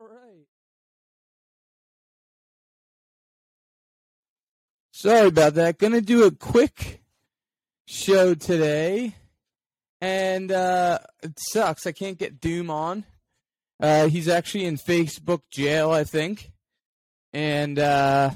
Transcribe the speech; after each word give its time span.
All 0.00 0.08
right. 0.08 0.46
Sorry 4.90 5.28
about 5.28 5.54
that. 5.54 5.78
Gonna 5.78 6.00
do 6.00 6.24
a 6.24 6.32
quick 6.32 7.00
show 7.86 8.34
today. 8.34 9.14
And 10.00 10.50
uh, 10.50 10.98
it 11.22 11.38
sucks. 11.38 11.86
I 11.86 11.92
can't 11.92 12.18
get 12.18 12.40
Doom 12.40 12.70
on. 12.70 13.04
Uh, 13.80 14.08
he's 14.08 14.28
actually 14.28 14.64
in 14.64 14.78
Facebook 14.78 15.42
jail, 15.52 15.92
I 15.92 16.02
think. 16.02 16.50
And 17.32 17.78
uh, 17.78 18.30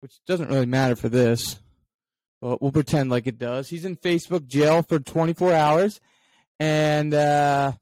which 0.00 0.12
doesn't 0.26 0.48
really 0.48 0.66
matter 0.66 0.96
for 0.96 1.10
this. 1.10 1.60
But 2.40 2.62
we'll 2.62 2.72
pretend 2.72 3.10
like 3.10 3.26
it 3.26 3.38
does. 3.38 3.68
He's 3.68 3.84
in 3.84 3.96
Facebook 3.96 4.46
jail 4.46 4.82
for 4.82 4.98
24 4.98 5.52
hours. 5.52 6.00
And 6.58 7.12
uh, 7.12 7.72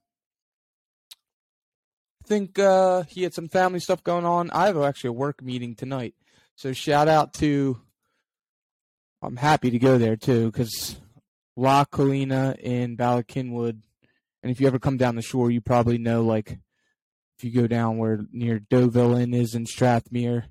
think 2.31 2.61
uh, 2.61 3.03
he 3.09 3.25
had 3.25 3.35
some 3.35 3.49
family 3.49 3.81
stuff 3.81 4.05
going 4.05 4.25
on. 4.25 4.53
I 4.53 4.67
have 4.67 4.81
actually 4.81 5.09
a 5.09 5.15
work 5.15 5.43
meeting 5.43 5.75
tonight. 5.75 6.15
So 6.55 6.73
shout 6.73 7.09
out 7.09 7.35
to. 7.35 7.81
I'm 9.21 9.37
happy 9.37 9.71
to 9.73 9.81
go 9.81 9.99
there 9.99 10.15
too 10.15 10.47
because 10.47 10.97
La 11.57 11.85
Colina 11.85 12.57
in 12.61 12.97
Ballackinwood, 12.97 13.83
and 14.43 14.53
if 14.53 14.61
you 14.61 14.69
ever 14.69 14.79
come 14.79 14.97
down 14.97 15.17
the 15.17 15.23
shore, 15.23 15.51
you 15.51 15.61
probably 15.61 15.99
know 15.99 16.23
like 16.23 16.57
if 17.37 17.45
you 17.45 17.51
go 17.51 17.67
down 17.67 17.99
where 17.99 18.21
near 18.31 18.61
Deauville 18.61 19.17
is 19.35 19.57
in 19.57 19.67
Strathmere, 19.67 20.45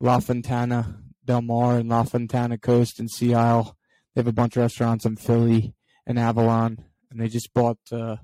La 0.00 0.20
Fontana 0.20 1.02
Del 1.26 1.42
Mar 1.42 1.76
and 1.76 1.90
La 1.90 2.04
Fontana 2.04 2.56
Coast 2.56 2.98
and 2.98 3.10
Sea 3.10 3.34
Isle. 3.34 3.76
They 4.14 4.20
have 4.20 4.28
a 4.28 4.32
bunch 4.32 4.56
of 4.56 4.62
restaurants 4.62 5.04
in 5.04 5.16
Philly 5.16 5.74
and 6.06 6.18
Avalon, 6.18 6.86
and 7.10 7.20
they 7.20 7.28
just 7.28 7.52
bought 7.52 7.78
uh, 7.92 8.16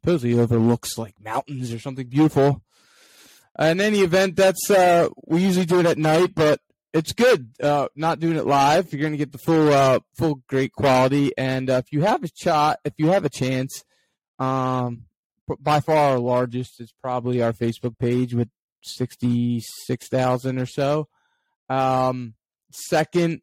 supposedly 0.00 0.38
overlooks 0.38 0.98
like 0.98 1.14
mountains 1.22 1.72
or 1.72 1.78
something 1.78 2.06
beautiful 2.06 2.62
in 3.58 3.80
any 3.80 4.00
event, 4.00 4.36
that's 4.36 4.70
uh, 4.70 5.08
we 5.26 5.42
usually 5.42 5.66
do 5.66 5.80
it 5.80 5.86
at 5.86 5.98
night, 5.98 6.34
but 6.34 6.60
it's 6.92 7.12
good 7.12 7.50
uh, 7.62 7.88
not 7.96 8.20
doing 8.20 8.36
it 8.36 8.46
live. 8.46 8.92
You're 8.92 9.00
going 9.00 9.12
to 9.12 9.18
get 9.18 9.32
the 9.32 9.38
full, 9.38 9.72
uh, 9.72 10.00
full 10.16 10.42
great 10.48 10.72
quality. 10.72 11.32
And 11.36 11.68
uh, 11.68 11.82
if 11.84 11.92
you 11.92 12.02
have 12.02 12.22
a 12.24 12.28
shot, 12.34 12.78
if 12.84 12.94
you 12.98 13.08
have 13.08 13.24
a 13.24 13.30
chance, 13.30 13.84
um, 14.38 15.04
by 15.60 15.80
far 15.80 16.12
our 16.12 16.18
largest 16.18 16.80
is 16.80 16.92
probably 17.02 17.42
our 17.42 17.52
Facebook 17.52 17.98
page 17.98 18.34
with 18.34 18.48
sixty 18.82 19.60
six 19.86 20.08
thousand 20.08 20.58
or 20.58 20.66
so. 20.66 21.08
Um, 21.68 22.34
second, 22.70 23.40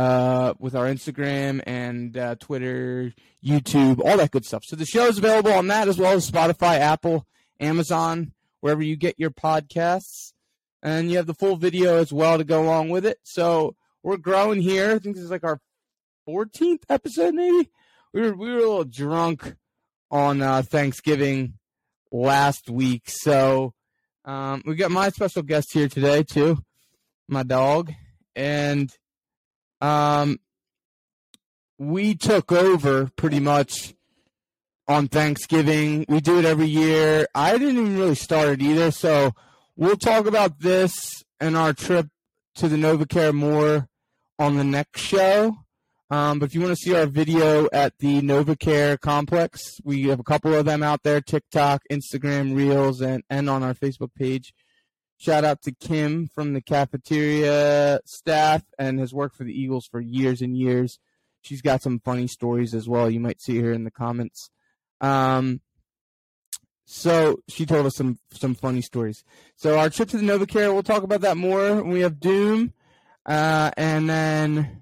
uh, 0.00 0.54
with 0.58 0.74
our 0.74 0.86
Instagram 0.86 1.60
and 1.66 2.16
uh, 2.16 2.34
Twitter, 2.36 3.12
YouTube, 3.44 4.00
all 4.02 4.16
that 4.16 4.30
good 4.30 4.46
stuff. 4.46 4.64
So 4.64 4.74
the 4.74 4.86
show 4.86 5.06
is 5.06 5.18
available 5.18 5.52
on 5.52 5.66
that 5.66 5.88
as 5.88 5.98
well 5.98 6.14
as 6.14 6.30
Spotify, 6.30 6.78
Apple, 6.78 7.26
Amazon 7.60 8.32
wherever 8.60 8.82
you 8.82 8.96
get 8.96 9.20
your 9.20 9.30
podcasts. 9.30 10.32
And 10.82 11.10
you 11.10 11.18
have 11.18 11.26
the 11.26 11.34
full 11.34 11.56
video 11.56 11.98
as 11.98 12.10
well 12.10 12.38
to 12.38 12.44
go 12.44 12.62
along 12.62 12.88
with 12.88 13.04
it. 13.04 13.18
So 13.22 13.76
we're 14.02 14.16
growing 14.16 14.62
here. 14.62 14.92
I 14.92 14.98
think 14.98 15.16
this 15.16 15.24
is 15.24 15.30
like 15.30 15.44
our 15.44 15.60
14th 16.26 16.84
episode, 16.88 17.34
maybe. 17.34 17.70
We 18.14 18.22
were 18.22 18.34
we 18.34 18.50
were 18.50 18.56
a 18.56 18.60
little 18.60 18.84
drunk 18.84 19.54
on 20.10 20.40
uh, 20.40 20.62
Thanksgiving 20.62 21.58
last 22.10 22.68
week, 22.68 23.04
so 23.06 23.74
um, 24.24 24.62
we 24.66 24.74
got 24.74 24.90
my 24.90 25.10
special 25.10 25.42
guest 25.42 25.72
here 25.72 25.88
today 25.88 26.24
too, 26.24 26.58
my 27.28 27.44
dog, 27.44 27.92
and 28.34 28.90
um, 29.80 30.38
we 31.78 32.14
took 32.14 32.52
over 32.52 33.10
pretty 33.16 33.40
much 33.40 33.94
on 34.86 35.08
Thanksgiving. 35.08 36.04
We 36.08 36.20
do 36.20 36.38
it 36.38 36.44
every 36.44 36.66
year. 36.66 37.26
I 37.34 37.52
didn't 37.52 37.78
even 37.78 37.96
really 37.96 38.14
start 38.14 38.48
it 38.48 38.62
either. 38.62 38.90
So 38.90 39.32
we'll 39.76 39.96
talk 39.96 40.26
about 40.26 40.58
this 40.58 41.24
and 41.38 41.56
our 41.56 41.72
trip 41.72 42.08
to 42.56 42.68
the 42.68 42.76
NovaCare 42.76 43.32
more 43.32 43.88
on 44.38 44.56
the 44.56 44.64
next 44.64 45.00
show. 45.00 45.56
Um, 46.10 46.40
but 46.40 46.46
if 46.46 46.54
you 46.54 46.60
want 46.60 46.72
to 46.72 46.82
see 46.82 46.94
our 46.94 47.06
video 47.06 47.68
at 47.72 47.94
the 48.00 48.20
NovaCare 48.20 48.98
complex, 48.98 49.62
we 49.84 50.08
have 50.08 50.18
a 50.18 50.24
couple 50.24 50.52
of 50.54 50.64
them 50.64 50.82
out 50.82 51.04
there 51.04 51.20
TikTok, 51.20 51.82
Instagram, 51.90 52.56
Reels, 52.56 53.00
and, 53.00 53.22
and 53.30 53.48
on 53.48 53.62
our 53.62 53.74
Facebook 53.74 54.12
page. 54.16 54.52
Shout 55.20 55.44
out 55.44 55.60
to 55.64 55.72
Kim 55.72 56.28
from 56.34 56.54
the 56.54 56.62
cafeteria 56.62 58.00
staff 58.06 58.62
and 58.78 58.98
has 58.98 59.12
worked 59.12 59.36
for 59.36 59.44
the 59.44 59.52
Eagles 59.52 59.86
for 59.86 60.00
years 60.00 60.40
and 60.40 60.56
years. 60.56 60.98
She's 61.42 61.60
got 61.60 61.82
some 61.82 62.00
funny 62.00 62.26
stories 62.26 62.72
as 62.72 62.88
well. 62.88 63.10
You 63.10 63.20
might 63.20 63.42
see 63.42 63.60
her 63.60 63.70
in 63.70 63.84
the 63.84 63.90
comments. 63.90 64.48
Um, 65.02 65.60
so 66.86 67.40
she 67.48 67.66
told 67.66 67.84
us 67.84 67.96
some 67.96 68.18
some 68.32 68.54
funny 68.54 68.80
stories. 68.80 69.22
So 69.56 69.78
our 69.78 69.90
trip 69.90 70.08
to 70.08 70.16
the 70.16 70.24
NovaCare, 70.24 70.72
we'll 70.72 70.82
talk 70.82 71.02
about 71.02 71.20
that 71.20 71.36
more. 71.36 71.82
We 71.82 72.00
have 72.00 72.18
Doom, 72.18 72.72
uh, 73.26 73.72
and 73.76 74.08
then 74.08 74.80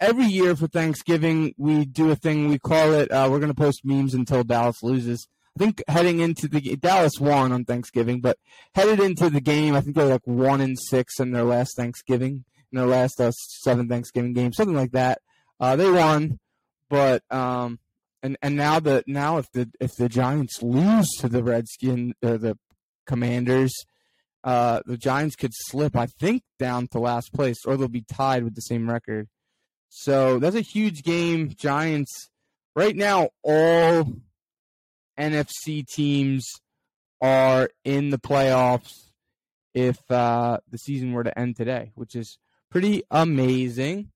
every 0.00 0.24
year 0.24 0.56
for 0.56 0.66
Thanksgiving 0.66 1.54
we 1.58 1.84
do 1.84 2.10
a 2.10 2.16
thing. 2.16 2.48
We 2.48 2.58
call 2.58 2.94
it. 2.94 3.10
Uh, 3.12 3.28
we're 3.30 3.40
to 3.40 3.52
post 3.52 3.84
memes 3.84 4.14
until 4.14 4.44
Dallas 4.44 4.82
loses. 4.82 5.28
I 5.56 5.64
think 5.64 5.82
heading 5.88 6.20
into 6.20 6.48
the 6.48 6.76
Dallas 6.76 7.18
won 7.20 7.52
on 7.52 7.64
Thanksgiving, 7.64 8.20
but 8.20 8.38
headed 8.74 9.00
into 9.00 9.28
the 9.30 9.40
game, 9.40 9.74
I 9.74 9.80
think 9.80 9.96
they're 9.96 10.06
like 10.06 10.26
one 10.26 10.60
in 10.60 10.76
six 10.76 11.18
in 11.18 11.32
their 11.32 11.44
last 11.44 11.76
Thanksgiving, 11.76 12.44
in 12.72 12.78
their 12.78 12.86
last 12.86 13.20
uh, 13.20 13.32
seven 13.32 13.88
Thanksgiving 13.88 14.32
games, 14.32 14.56
something 14.56 14.76
like 14.76 14.92
that. 14.92 15.20
Uh, 15.58 15.76
they 15.76 15.90
won, 15.90 16.38
but 16.88 17.22
um, 17.30 17.78
and 18.22 18.36
and 18.42 18.56
now 18.56 18.80
the 18.80 19.02
now 19.06 19.38
if 19.38 19.50
the 19.52 19.68
if 19.80 19.90
the 19.96 20.08
Giants 20.08 20.62
lose 20.62 21.08
to 21.18 21.28
the 21.28 21.42
Redskins 21.42 22.14
or 22.22 22.38
the 22.38 22.56
Commanders, 23.06 23.72
uh, 24.44 24.80
the 24.86 24.96
Giants 24.96 25.36
could 25.36 25.52
slip, 25.52 25.96
I 25.96 26.06
think, 26.06 26.42
down 26.58 26.86
to 26.88 27.00
last 27.00 27.32
place, 27.32 27.64
or 27.66 27.76
they'll 27.76 27.88
be 27.88 28.04
tied 28.10 28.44
with 28.44 28.54
the 28.54 28.62
same 28.62 28.88
record. 28.88 29.28
So 29.88 30.38
that's 30.38 30.56
a 30.56 30.60
huge 30.60 31.02
game. 31.02 31.52
Giants 31.54 32.30
right 32.76 32.94
now, 32.94 33.30
all 33.42 34.14
NFC 35.18 35.86
teams 35.86 36.46
are 37.20 37.70
in 37.84 38.10
the 38.10 38.18
playoffs 38.18 39.10
if 39.74 39.98
uh, 40.10 40.58
the 40.70 40.78
season 40.78 41.12
were 41.12 41.24
to 41.24 41.38
end 41.38 41.56
today, 41.56 41.92
which 41.94 42.14
is 42.14 42.38
pretty 42.70 43.02
amazing. 43.10 44.10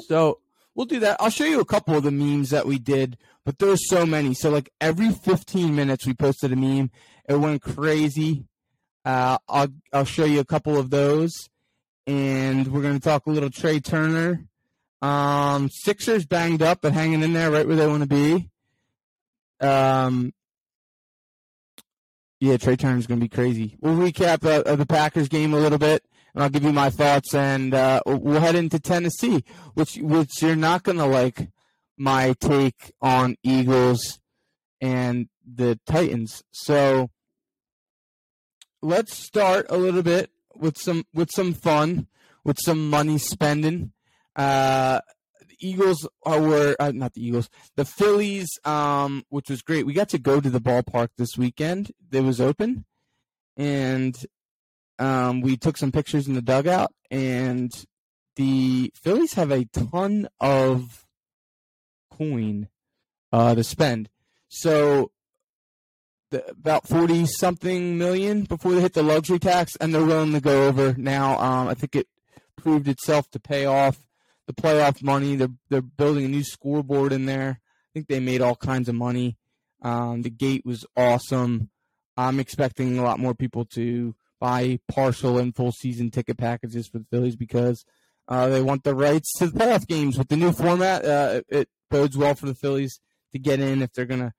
So 0.00 0.40
we'll 0.74 0.86
do 0.86 1.00
that. 1.00 1.16
I'll 1.20 1.30
show 1.30 1.44
you 1.44 1.60
a 1.60 1.64
couple 1.64 1.96
of 1.96 2.02
the 2.02 2.10
memes 2.10 2.50
that 2.50 2.66
we 2.66 2.78
did, 2.78 3.18
but 3.44 3.58
there's 3.58 3.88
so 3.88 4.06
many. 4.06 4.34
So 4.34 4.50
like 4.50 4.70
every 4.80 5.10
15 5.10 5.74
minutes 5.74 6.06
we 6.06 6.14
posted 6.14 6.52
a 6.52 6.56
meme. 6.56 6.90
It 7.28 7.36
went 7.36 7.62
crazy. 7.62 8.44
Uh, 9.04 9.38
I'll 9.48 9.68
I'll 9.92 10.04
show 10.04 10.24
you 10.24 10.40
a 10.40 10.44
couple 10.44 10.78
of 10.78 10.90
those, 10.90 11.32
and 12.06 12.68
we're 12.68 12.82
gonna 12.82 13.00
talk 13.00 13.26
a 13.26 13.30
little 13.30 13.50
Trea 13.50 13.80
Turner. 13.80 14.44
Um, 15.00 15.68
Sixers 15.70 16.24
banged 16.24 16.62
up 16.62 16.80
but 16.82 16.92
hanging 16.92 17.22
in 17.22 17.32
there 17.32 17.50
right 17.50 17.66
where 17.66 17.76
they 17.76 17.86
want 17.88 18.02
to 18.02 18.08
be. 18.08 18.51
Um, 19.62 20.32
yeah, 22.40 22.56
Trea 22.56 22.76
Turner's 22.76 23.06
gonna 23.06 23.20
be 23.20 23.28
crazy. 23.28 23.76
We'll 23.80 23.94
recap 23.94 24.44
uh, 24.44 24.76
the 24.76 24.86
Packers 24.86 25.28
game 25.28 25.54
a 25.54 25.58
little 25.58 25.78
bit 25.78 26.04
and 26.34 26.42
I'll 26.42 26.50
give 26.50 26.64
you 26.64 26.72
my 26.72 26.90
thoughts, 26.90 27.34
and 27.34 27.74
uh, 27.74 28.00
we'll 28.06 28.40
head 28.40 28.54
into 28.54 28.78
Tennessee, 28.80 29.44
which 29.74 29.96
which 29.96 30.42
you're 30.42 30.56
not 30.56 30.82
gonna 30.82 31.06
like 31.06 31.48
my 31.98 32.34
take 32.40 32.92
on 33.00 33.36
Eagles 33.42 34.18
and 34.80 35.28
the 35.46 35.78
Titans. 35.86 36.42
So 36.50 37.10
let's 38.80 39.14
start 39.14 39.66
a 39.68 39.76
little 39.76 40.02
bit 40.02 40.30
with 40.54 40.78
some 40.78 41.04
with 41.12 41.30
some 41.30 41.52
fun, 41.52 42.06
with 42.44 42.58
some 42.60 42.88
money 42.88 43.18
spending. 43.18 43.92
Uh, 44.34 45.00
Eagles 45.66 46.06
were 46.26 46.76
uh, 46.78 46.92
not 46.92 47.14
the 47.14 47.26
Eagles, 47.26 47.48
the 47.76 47.84
Phillies, 47.84 48.48
um, 48.64 49.24
which 49.28 49.48
was 49.48 49.62
great. 49.62 49.86
We 49.86 49.92
got 49.92 50.08
to 50.10 50.18
go 50.18 50.40
to 50.40 50.50
the 50.50 50.60
ballpark 50.60 51.08
this 51.16 51.38
weekend. 51.38 51.92
It 52.10 52.22
was 52.22 52.40
open, 52.40 52.84
and 53.56 54.14
um, 54.98 55.40
we 55.40 55.56
took 55.56 55.76
some 55.76 55.92
pictures 55.92 56.28
in 56.28 56.34
the 56.34 56.42
dugout, 56.42 56.92
and 57.10 57.70
the 58.36 58.92
Phillies 58.94 59.34
have 59.34 59.50
a 59.50 59.64
ton 59.66 60.28
of 60.40 61.06
coin 62.10 62.68
uh, 63.32 63.54
to 63.54 63.64
spend. 63.64 64.08
So 64.48 65.12
the, 66.30 66.48
about 66.50 66.86
forty 66.88 67.26
something 67.26 67.98
million 67.98 68.44
before 68.44 68.72
they 68.72 68.80
hit 68.80 68.94
the 68.94 69.02
luxury 69.02 69.38
tax, 69.38 69.76
and 69.76 69.94
they're 69.94 70.04
willing 70.04 70.32
to 70.32 70.40
go 70.40 70.66
over 70.66 70.94
now. 70.98 71.38
Um, 71.38 71.68
I 71.68 71.74
think 71.74 71.96
it 71.96 72.08
proved 72.56 72.88
itself 72.88 73.30
to 73.30 73.40
pay 73.40 73.64
off 73.66 74.06
the 74.46 74.52
playoff 74.52 75.02
money. 75.02 75.36
They're 75.36 75.48
they're 75.68 75.82
building 75.82 76.24
a 76.24 76.28
new 76.28 76.44
scoreboard 76.44 77.12
in 77.12 77.26
there. 77.26 77.60
I 77.60 77.88
think 77.94 78.08
they 78.08 78.20
made 78.20 78.40
all 78.40 78.56
kinds 78.56 78.88
of 78.88 78.94
money. 78.94 79.36
Um, 79.82 80.22
the 80.22 80.30
gate 80.30 80.62
was 80.64 80.86
awesome. 80.96 81.70
I'm 82.16 82.40
expecting 82.40 82.98
a 82.98 83.02
lot 83.02 83.18
more 83.18 83.34
people 83.34 83.64
to 83.74 84.14
buy 84.40 84.78
partial 84.88 85.38
and 85.38 85.54
full 85.54 85.72
season 85.72 86.10
ticket 86.10 86.38
packages 86.38 86.88
for 86.88 86.98
the 86.98 87.06
Phillies 87.10 87.36
because 87.36 87.84
uh, 88.28 88.48
they 88.48 88.62
want 88.62 88.84
the 88.84 88.94
rights 88.94 89.32
to 89.38 89.46
the 89.46 89.58
playoff 89.58 89.86
games 89.86 90.18
with 90.18 90.28
the 90.28 90.36
new 90.36 90.52
format. 90.52 91.04
Uh, 91.04 91.42
it, 91.48 91.68
bodes 91.90 92.16
well 92.16 92.34
for 92.34 92.46
the 92.46 92.54
Phillies 92.54 92.98
to 93.32 93.38
get 93.38 93.60
in 93.60 93.82
if 93.82 93.92
they're 93.92 94.06
going 94.06 94.20
to 94.20 94.32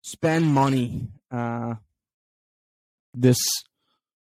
spend 0.00 0.46
money 0.46 1.08
uh, 1.30 1.74
this 3.12 3.36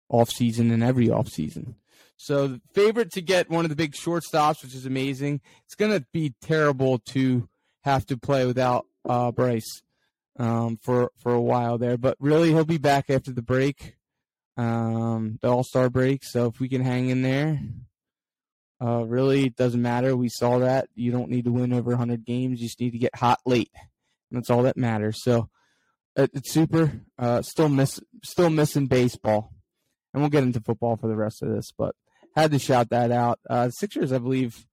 off 0.08 0.30
season 0.30 0.70
and 0.70 0.82
every 0.82 1.10
off 1.10 1.28
season. 1.28 1.76
So 2.22 2.60
favorite 2.72 3.10
to 3.14 3.20
get 3.20 3.50
one 3.50 3.64
of 3.64 3.68
the 3.68 3.74
big 3.74 3.94
shortstops, 3.94 4.62
which 4.62 4.76
is 4.76 4.86
amazing. 4.86 5.40
It's 5.64 5.74
going 5.74 5.90
to 5.90 6.06
be 6.12 6.34
terrible 6.40 7.00
to 7.06 7.48
have 7.82 8.06
to 8.06 8.16
play 8.16 8.46
without 8.46 8.86
uh, 9.04 9.32
Bryce 9.32 9.82
um, 10.38 10.78
for 10.80 11.10
for 11.18 11.32
a 11.32 11.40
while 11.40 11.78
there, 11.78 11.98
but 11.98 12.16
really 12.20 12.50
he'll 12.50 12.64
be 12.64 12.78
back 12.78 13.10
after 13.10 13.32
the 13.32 13.42
break, 13.42 13.96
um, 14.56 15.40
the 15.42 15.48
All 15.48 15.64
Star 15.64 15.90
break. 15.90 16.22
So 16.22 16.46
if 16.46 16.60
we 16.60 16.68
can 16.68 16.80
hang 16.84 17.08
in 17.08 17.22
there, 17.22 17.60
uh, 18.80 19.04
really 19.04 19.46
it 19.46 19.56
doesn't 19.56 19.82
matter. 19.82 20.16
We 20.16 20.28
saw 20.28 20.60
that 20.60 20.86
you 20.94 21.10
don't 21.10 21.28
need 21.28 21.46
to 21.46 21.52
win 21.52 21.72
over 21.72 21.90
100 21.90 22.24
games; 22.24 22.60
you 22.60 22.68
just 22.68 22.78
need 22.78 22.92
to 22.92 22.98
get 22.98 23.16
hot 23.16 23.40
late, 23.44 23.72
and 24.30 24.38
that's 24.38 24.48
all 24.48 24.62
that 24.62 24.76
matters. 24.76 25.24
So 25.24 25.48
it's 26.14 26.52
super. 26.52 27.00
Uh, 27.18 27.42
still 27.42 27.68
miss 27.68 27.98
still 28.22 28.48
missing 28.48 28.86
baseball, 28.86 29.52
and 30.14 30.22
we'll 30.22 30.30
get 30.30 30.44
into 30.44 30.60
football 30.60 30.96
for 30.96 31.08
the 31.08 31.16
rest 31.16 31.42
of 31.42 31.48
this, 31.48 31.72
but 31.76 31.96
had 32.34 32.50
to 32.52 32.58
shout 32.58 32.90
that 32.90 33.10
out. 33.10 33.38
Uh, 33.48 33.70
Sixers, 33.70 34.12
I 34.12 34.18
believe, 34.18 34.66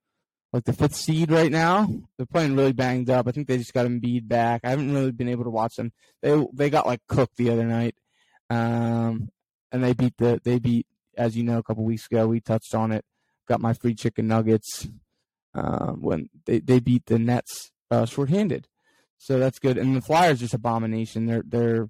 like 0.52 0.64
the 0.64 0.74
fifth 0.74 0.96
seed 0.96 1.32
right 1.32 1.52
now. 1.52 1.90
They're 2.18 2.26
playing 2.26 2.56
really 2.56 2.74
banged 2.74 3.10
up. 3.10 3.28
I 3.28 3.32
think 3.32 3.48
they 3.48 3.58
just 3.58 3.74
got 3.74 3.86
Embiid 3.86 4.28
back. 4.28 4.62
I 4.64 4.70
haven't 4.70 4.94
really 4.94 5.12
been 5.12 5.30
able 5.30 5.44
to 5.44 5.50
watch 5.50 5.76
them. 5.76 5.92
They 6.22 6.46
they 6.54 6.70
got 6.70 6.88
like 6.88 7.02
cooked 7.08 7.38
the 7.38 7.52
other 7.52 7.66
night, 7.66 7.96
um, 8.50 9.30
and 9.72 9.84
they 9.84 9.94
beat 9.94 10.18
the 10.18 10.42
they 10.44 10.60
beat 10.60 10.88
as 11.18 11.38
you 11.38 11.44
know 11.44 11.60
a 11.60 11.64
couple 11.64 11.84
weeks 11.84 12.08
ago. 12.08 12.28
We 12.28 12.40
touched 12.40 12.74
on 12.74 12.92
it. 12.92 13.06
Got 13.48 13.62
my 13.62 13.74
free 13.74 13.96
chicken 13.96 14.28
nuggets 14.28 14.88
um, 15.54 16.02
when 16.02 16.30
they 16.46 16.60
they 16.60 16.80
beat 16.80 17.06
the 17.06 17.20
Nets 17.20 17.72
uh, 17.92 18.06
shorthanded. 18.06 18.68
So 19.18 19.38
that's 19.38 19.60
good. 19.60 19.78
And 19.78 19.96
the 19.96 20.02
Flyers 20.02 20.40
just 20.40 20.54
abomination. 20.54 21.26
They're 21.26 21.44
they're 21.46 21.90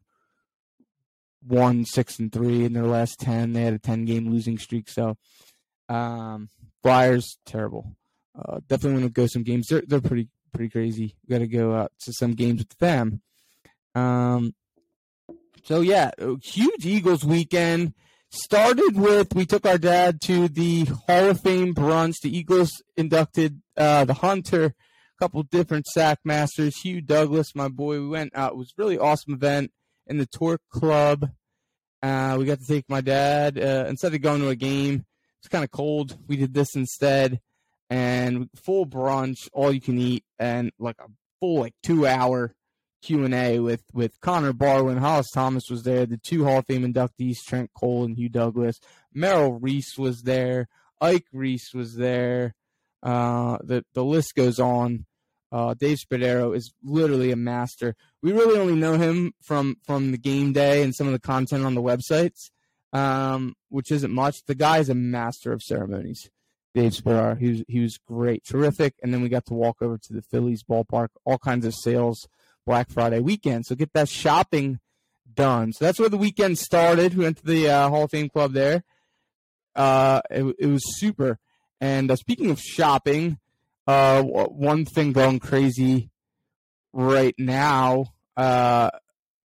one 1.48 1.86
six 1.86 2.20
and 2.20 2.32
three 2.32 2.66
in 2.66 2.74
their 2.74 2.88
last 2.88 3.20
ten. 3.20 3.54
They 3.54 3.64
had 3.64 3.74
a 3.74 3.80
ten 3.80 4.06
game 4.06 4.30
losing 4.30 4.58
streak. 4.58 4.90
So 4.90 5.16
um, 5.90 6.50
Flyers 6.84 7.38
terrible. 7.46 7.96
Uh, 8.38 8.60
definitely 8.68 9.02
want 9.02 9.06
to 9.06 9.22
go 9.22 9.28
some 9.28 9.44
games. 9.44 9.68
They're 9.68 9.84
they're 9.86 10.00
pretty 10.00 10.30
pretty 10.54 10.70
crazy. 10.70 11.16
Got 11.30 11.40
to 11.40 11.48
go 11.48 11.76
out 11.76 11.92
to 12.02 12.14
some 12.14 12.34
games 12.34 12.60
with 12.60 12.78
them. 12.78 13.22
Um, 13.96 14.54
so 15.64 15.82
yeah, 15.82 16.12
huge 16.44 16.86
Eagles 16.86 17.26
weekend. 17.26 17.94
Started 18.32 18.96
with 18.96 19.34
we 19.34 19.46
took 19.46 19.66
our 19.66 19.80
dad 19.80 20.22
to 20.22 20.48
the 20.48 20.86
Hall 20.86 21.32
of 21.32 21.42
Fame 21.42 21.74
brunch. 21.74 22.22
The 22.22 22.36
Eagles 22.36 22.72
inducted 22.96 23.60
uh, 23.76 24.06
the 24.06 24.14
Hunter, 24.14 24.66
a 24.66 24.74
couple 25.20 25.42
different 25.44 25.88
sack 25.88 26.20
masters. 26.24 26.78
Hugh 26.78 27.02
Douglas, 27.02 27.56
my 27.56 27.68
boy. 27.68 28.00
We 28.00 28.08
went 28.08 28.36
out. 28.36 28.52
It 28.52 28.58
was 28.58 28.74
really 28.78 29.00
awesome 29.00 29.34
event 29.34 29.72
in 30.06 30.20
the 30.20 30.28
Torque 30.28 30.62
Club. 30.70 31.28
Uh, 32.04 32.36
we 32.38 32.46
got 32.46 32.60
to 32.60 32.68
take 32.68 32.86
my 32.88 33.02
dad 33.02 33.58
uh, 33.58 33.86
instead 33.90 34.14
of 34.14 34.22
going 34.22 34.42
to 34.42 34.50
a 34.50 34.56
game 34.56 35.06
it's 35.40 35.48
kind 35.48 35.64
of 35.64 35.72
cold. 35.72 36.18
We 36.28 36.38
did 36.38 36.54
this 36.54 36.76
instead, 36.76 37.40
and 37.90 38.50
full 38.56 38.86
brunch, 38.86 39.50
all 39.54 39.72
you 39.72 39.82
can 39.82 39.98
eat, 39.98 40.24
and 40.38 40.72
like 40.80 40.98
a 41.00 41.08
full 41.40 41.62
like 41.62 41.74
two 41.84 42.06
hour 42.06 42.54
Q 43.02 43.24
and 43.24 43.34
A 43.34 43.60
with 43.60 43.84
with 43.94 44.20
Connor 44.22 44.54
Barwin. 44.54 44.98
Hollis 44.98 45.32
Thomas 45.32 45.70
was 45.70 45.84
there. 45.84 46.06
The 46.06 46.18
two 46.18 46.44
Hall 46.44 46.60
of 46.60 46.66
Fame 46.66 46.92
inductees, 46.92 47.38
Trent 47.46 47.72
Cole 47.74 48.04
and 48.04 48.18
Hugh 48.18 48.30
Douglas. 48.30 48.80
Merrill 49.14 49.54
Reese 49.54 49.98
was 49.98 50.24
there. 50.24 50.68
Ike 51.02 51.28
Reese 51.32 51.74
was 51.74 51.96
there. 51.96 52.56
Uh, 53.02 53.58
the 53.64 53.86
the 53.94 54.04
list 54.04 54.36
goes 54.36 54.60
on. 54.60 55.06
Uh, 55.52 55.74
Dave 55.74 55.98
Spadaro 55.98 56.56
is 56.56 56.72
literally 56.84 57.32
a 57.32 57.36
master. 57.36 57.96
We 58.22 58.34
really 58.34 58.60
only 58.60 58.76
know 58.76 58.98
him 58.98 59.34
from 59.42 59.78
from 59.86 60.12
the 60.12 60.18
game 60.18 60.54
day 60.54 60.84
and 60.84 60.94
some 60.94 61.08
of 61.08 61.14
the 61.14 61.20
content 61.20 61.66
on 61.66 61.76
the 61.76 61.82
websites 61.82 62.50
um, 62.94 63.56
which 63.70 63.92
isn't 63.92 64.12
much. 64.12 64.44
The 64.46 64.56
guy 64.56 64.80
is 64.80 64.90
a 64.90 64.96
master 64.96 65.52
of 65.52 65.62
ceremonies. 65.62 66.30
Dave 66.74 66.92
Spadaro, 66.92 67.38
he 67.38 67.50
was, 67.50 67.64
he 67.68 67.80
was 67.80 67.98
great, 67.98 68.44
terrific. 68.46 68.94
And 69.02 69.14
then 69.14 69.22
we 69.22 69.30
got 69.30 69.46
to 69.48 69.54
walk 69.54 69.78
over 69.82 69.98
to 69.98 70.14
the 70.14 70.22
Phillies 70.22 70.64
ballpark, 70.64 71.10
all 71.26 71.40
kinds 71.40 71.66
of 71.66 71.74
sales 71.74 72.28
Black 72.66 72.90
Friday 72.90 73.20
weekend. 73.20 73.66
So 73.66 73.76
get 73.76 73.94
that 73.94 74.10
shopping 74.10 74.80
done. 75.34 75.74
So 75.74 75.86
that's 75.86 76.00
where 76.00 76.10
the 76.10 76.18
weekend 76.18 76.60
started. 76.60 77.16
We 77.16 77.24
went 77.24 77.38
to 77.38 77.46
the 77.46 77.70
uh, 77.70 77.90
Hall 77.90 78.04
of 78.04 78.12
Fame 78.12 78.30
Club 78.30 78.54
there. 78.54 78.84
Uh, 79.76 80.22
it, 80.30 80.56
it 80.60 80.68
was 80.68 81.00
super. 81.00 81.40
And 81.82 82.12
uh, 82.12 82.16
speaking 82.16 82.52
of 82.52 82.60
shopping, 82.60 83.40
uh, 83.88 84.22
one 84.22 84.86
thing 84.86 85.14
going 85.14 85.40
crazy 85.40 86.12
right 86.94 87.34
now, 87.40 88.14
uh, 88.38 88.92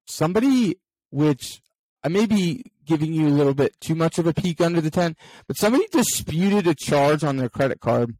somebody 0.05 0.77
which 1.09 1.61
I 2.03 2.09
may 2.09 2.25
be 2.25 2.65
giving 2.87 3.13
you 3.13 3.27
a 3.27 3.29
little 3.29 3.53
bit 3.53 3.79
too 3.79 3.95
much 3.95 4.17
of 4.17 4.25
a 4.25 4.33
peek 4.33 4.61
under 4.61 4.81
the 4.81 4.89
tent, 4.89 5.17
but 5.47 5.57
somebody 5.57 5.85
disputed 5.91 6.65
a 6.65 6.73
charge 6.73 7.23
on 7.23 7.37
their 7.37 7.49
credit 7.49 7.79
card, 7.79 8.15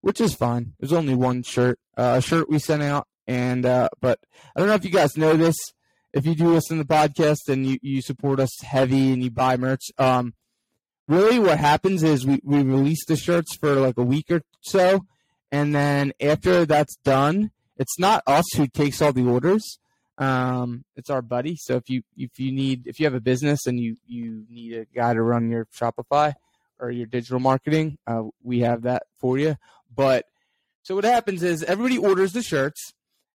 which 0.00 0.20
is 0.20 0.34
fine. 0.34 0.74
There's 0.78 0.92
only 0.92 1.14
one 1.14 1.42
shirt, 1.42 1.78
uh, 1.96 2.14
a 2.18 2.22
shirt 2.22 2.48
we 2.48 2.58
sent 2.58 2.82
out, 2.82 3.06
and 3.26 3.66
uh, 3.66 3.88
but 4.00 4.20
I 4.54 4.60
don't 4.60 4.68
know 4.68 4.74
if 4.74 4.84
you 4.84 4.90
guys 4.90 5.16
know 5.16 5.36
this. 5.36 5.56
If 6.12 6.24
you 6.26 6.34
do 6.36 6.54
listen 6.54 6.78
to 6.78 6.84
the 6.84 6.94
podcast 6.94 7.48
and 7.48 7.66
you, 7.66 7.78
you 7.82 8.00
support 8.00 8.38
us 8.38 8.60
heavy 8.60 9.12
and 9.12 9.22
you 9.22 9.32
buy 9.32 9.56
merch, 9.56 9.90
um, 9.98 10.34
really 11.08 11.40
what 11.40 11.58
happens 11.58 12.04
is 12.04 12.24
we, 12.24 12.40
we 12.44 12.62
release 12.62 13.04
the 13.04 13.16
shirts 13.16 13.56
for 13.56 13.74
like 13.74 13.98
a 13.98 14.04
week 14.04 14.30
or 14.30 14.42
so, 14.60 15.04
and 15.50 15.74
then 15.74 16.12
after 16.20 16.64
that's 16.64 16.96
done, 17.04 17.50
it's 17.76 17.98
not 17.98 18.22
us 18.26 18.44
who 18.56 18.68
takes 18.68 19.02
all 19.02 19.12
the 19.12 19.26
orders 19.26 19.78
um, 20.18 20.84
it's 20.96 21.10
our 21.10 21.22
buddy. 21.22 21.56
So 21.56 21.76
if 21.76 21.90
you 21.90 22.02
if 22.16 22.38
you 22.38 22.52
need 22.52 22.86
if 22.86 23.00
you 23.00 23.06
have 23.06 23.14
a 23.14 23.20
business 23.20 23.66
and 23.66 23.80
you 23.80 23.96
you 24.06 24.44
need 24.48 24.74
a 24.74 24.84
guy 24.84 25.14
to 25.14 25.22
run 25.22 25.50
your 25.50 25.66
Shopify 25.66 26.34
or 26.78 26.90
your 26.90 27.06
digital 27.06 27.40
marketing, 27.40 27.98
uh, 28.06 28.22
we 28.42 28.60
have 28.60 28.82
that 28.82 29.04
for 29.18 29.38
you. 29.38 29.56
But 29.94 30.26
so 30.82 30.94
what 30.94 31.04
happens 31.04 31.42
is 31.42 31.62
everybody 31.64 31.98
orders 31.98 32.32
the 32.32 32.42
shirts, 32.42 32.92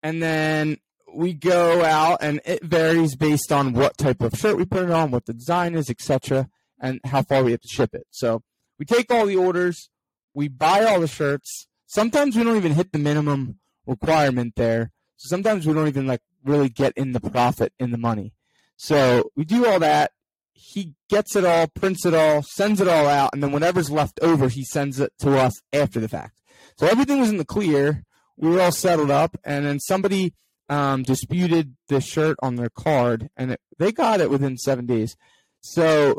and 0.02 0.22
then 0.22 0.78
we 1.14 1.32
go 1.32 1.84
out, 1.84 2.18
and 2.20 2.40
it 2.44 2.64
varies 2.64 3.14
based 3.14 3.52
on 3.52 3.72
what 3.72 3.96
type 3.96 4.20
of 4.20 4.36
shirt 4.36 4.56
we 4.56 4.64
put 4.64 4.84
it 4.84 4.90
on, 4.90 5.10
what 5.10 5.26
the 5.26 5.34
design 5.34 5.74
is, 5.74 5.88
etc., 5.88 6.48
and 6.80 7.00
how 7.04 7.22
far 7.22 7.44
we 7.44 7.52
have 7.52 7.60
to 7.60 7.68
ship 7.68 7.94
it. 7.94 8.06
So 8.10 8.42
we 8.78 8.84
take 8.84 9.12
all 9.12 9.26
the 9.26 9.36
orders, 9.36 9.90
we 10.34 10.48
buy 10.48 10.84
all 10.84 11.00
the 11.00 11.06
shirts. 11.06 11.68
Sometimes 11.86 12.34
we 12.34 12.42
don't 12.42 12.56
even 12.56 12.72
hit 12.72 12.90
the 12.92 12.98
minimum 12.98 13.60
requirement 13.86 14.54
there. 14.56 14.90
So 15.16 15.28
sometimes 15.28 15.66
we 15.66 15.74
don't 15.74 15.88
even 15.88 16.06
like 16.06 16.22
really 16.44 16.68
get 16.68 16.92
in 16.96 17.12
the 17.12 17.20
profit 17.20 17.72
in 17.78 17.90
the 17.90 17.98
money. 17.98 18.32
So 18.76 19.30
we 19.36 19.44
do 19.44 19.66
all 19.66 19.78
that. 19.80 20.12
He 20.52 20.94
gets 21.08 21.36
it 21.36 21.44
all, 21.44 21.68
prints 21.68 22.06
it 22.06 22.14
all, 22.14 22.42
sends 22.42 22.80
it 22.80 22.88
all 22.88 23.06
out, 23.06 23.30
and 23.32 23.42
then 23.42 23.52
whatever's 23.52 23.90
left 23.90 24.18
over, 24.22 24.48
he 24.48 24.64
sends 24.64 25.00
it 25.00 25.12
to 25.20 25.38
us 25.38 25.52
after 25.72 26.00
the 26.00 26.08
fact. 26.08 26.40
So 26.76 26.86
everything 26.86 27.20
was 27.20 27.30
in 27.30 27.36
the 27.38 27.44
clear. 27.44 28.04
We 28.36 28.48
were 28.48 28.60
all 28.60 28.72
settled 28.72 29.10
up, 29.10 29.36
and 29.44 29.64
then 29.64 29.78
somebody 29.80 30.34
um, 30.68 31.02
disputed 31.02 31.76
the 31.88 32.00
shirt 32.00 32.36
on 32.42 32.56
their 32.56 32.70
card, 32.70 33.28
and 33.36 33.52
it, 33.52 33.60
they 33.78 33.92
got 33.92 34.20
it 34.20 34.30
within 34.30 34.56
seven 34.56 34.86
days. 34.86 35.16
So 35.60 36.18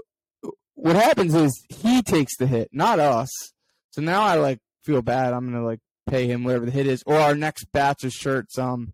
what 0.76 0.96
happens 0.96 1.34
is 1.34 1.66
he 1.70 2.02
takes 2.02 2.38
the 2.38 2.48
hit, 2.48 2.70
not 2.72 3.00
us. 3.00 3.30
So 3.92 4.02
now 4.02 4.22
I 4.22 4.36
like 4.36 4.60
feel 4.84 5.02
bad. 5.02 5.34
I'm 5.34 5.52
gonna 5.52 5.66
like 5.66 5.80
pay 6.08 6.28
him 6.28 6.44
whatever 6.44 6.66
the 6.66 6.72
hit 6.72 6.88
is, 6.88 7.04
or 7.06 7.16
our 7.16 7.36
next 7.36 7.66
batch 7.72 8.04
of 8.04 8.12
shirts. 8.12 8.58
Um, 8.58 8.94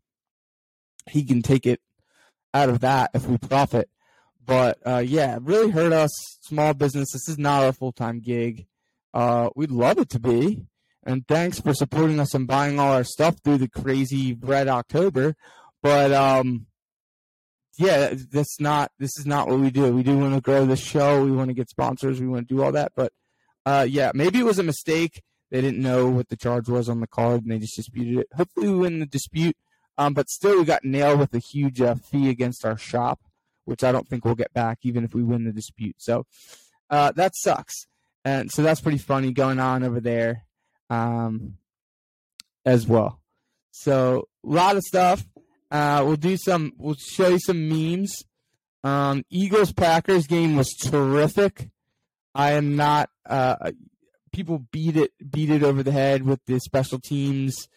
he 1.09 1.23
can 1.23 1.41
take 1.41 1.65
it 1.65 1.81
out 2.53 2.69
of 2.69 2.79
that 2.81 3.11
if 3.13 3.27
we 3.27 3.37
profit. 3.37 3.89
But 4.45 4.79
uh, 4.85 5.03
yeah, 5.05 5.37
really 5.41 5.71
hurt 5.71 5.93
us, 5.93 6.11
small 6.41 6.73
business. 6.73 7.11
This 7.13 7.29
is 7.29 7.37
not 7.37 7.63
our 7.63 7.73
full 7.73 7.91
time 7.91 8.19
gig. 8.19 8.67
Uh, 9.13 9.49
we'd 9.55 9.71
love 9.71 9.97
it 9.97 10.09
to 10.09 10.19
be. 10.19 10.65
And 11.03 11.27
thanks 11.27 11.59
for 11.59 11.73
supporting 11.73 12.19
us 12.19 12.33
and 12.33 12.47
buying 12.47 12.79
all 12.79 12.93
our 12.93 13.03
stuff 13.03 13.37
through 13.43 13.57
the 13.57 13.67
crazy 13.67 14.33
Red 14.33 14.67
October. 14.67 15.35
But 15.81 16.11
um, 16.11 16.67
yeah, 17.77 18.13
that's 18.31 18.59
not. 18.59 18.91
This 18.99 19.17
is 19.17 19.25
not 19.25 19.47
what 19.47 19.59
we 19.59 19.71
do. 19.71 19.91
We 19.93 20.03
do 20.03 20.17
want 20.17 20.35
to 20.35 20.41
grow 20.41 20.65
the 20.65 20.75
show. 20.75 21.23
We 21.23 21.31
want 21.31 21.49
to 21.49 21.55
get 21.55 21.69
sponsors. 21.69 22.19
We 22.19 22.27
want 22.27 22.47
to 22.47 22.55
do 22.55 22.61
all 22.61 22.71
that. 22.73 22.91
But 22.95 23.13
uh, 23.65 23.87
yeah, 23.89 24.11
maybe 24.13 24.39
it 24.39 24.45
was 24.45 24.59
a 24.59 24.63
mistake. 24.63 25.23
They 25.51 25.61
didn't 25.61 25.81
know 25.81 26.09
what 26.09 26.29
the 26.29 26.37
charge 26.37 26.69
was 26.69 26.89
on 26.89 27.01
the 27.01 27.07
card, 27.07 27.43
and 27.43 27.51
they 27.51 27.59
just 27.59 27.75
disputed 27.75 28.19
it. 28.19 28.27
Hopefully, 28.35 28.69
we 28.69 28.77
win 28.77 28.99
the 28.99 29.05
dispute. 29.05 29.57
Um, 29.97 30.13
but 30.13 30.29
still, 30.29 30.57
we 30.57 30.65
got 30.65 30.85
nailed 30.85 31.19
with 31.19 31.33
a 31.35 31.39
huge 31.39 31.81
uh, 31.81 31.95
fee 31.95 32.29
against 32.29 32.65
our 32.65 32.77
shop, 32.77 33.19
which 33.65 33.83
I 33.83 33.91
don't 33.91 34.07
think 34.07 34.23
we'll 34.23 34.35
get 34.35 34.53
back 34.53 34.79
even 34.83 35.03
if 35.03 35.13
we 35.13 35.23
win 35.23 35.43
the 35.43 35.51
dispute. 35.51 35.95
So 35.99 36.25
uh, 36.89 37.11
that 37.11 37.33
sucks. 37.35 37.85
And 38.23 38.51
so 38.51 38.63
that's 38.63 38.81
pretty 38.81 38.97
funny 38.97 39.31
going 39.31 39.59
on 39.59 39.83
over 39.83 39.99
there 39.99 40.45
um, 40.89 41.57
as 42.65 42.87
well. 42.87 43.19
So 43.71 44.27
a 44.45 44.49
lot 44.49 44.77
of 44.77 44.83
stuff. 44.83 45.25
Uh, 45.69 46.03
we'll 46.05 46.17
do 46.17 46.37
some. 46.37 46.73
We'll 46.77 46.95
show 46.95 47.29
you 47.29 47.39
some 47.39 47.69
memes. 47.69 48.23
Um, 48.83 49.23
Eagles 49.29 49.71
Packers 49.71 50.27
game 50.27 50.55
was 50.55 50.69
terrific. 50.73 51.69
I 52.35 52.53
am 52.53 52.75
not. 52.75 53.09
Uh, 53.25 53.71
people 54.31 54.65
beat 54.71 54.95
it 54.97 55.11
beat 55.29 55.49
it 55.49 55.63
over 55.63 55.83
the 55.83 55.91
head 55.91 56.23
with 56.23 56.39
the 56.45 56.59
special 56.59 56.99
teams 56.99 57.67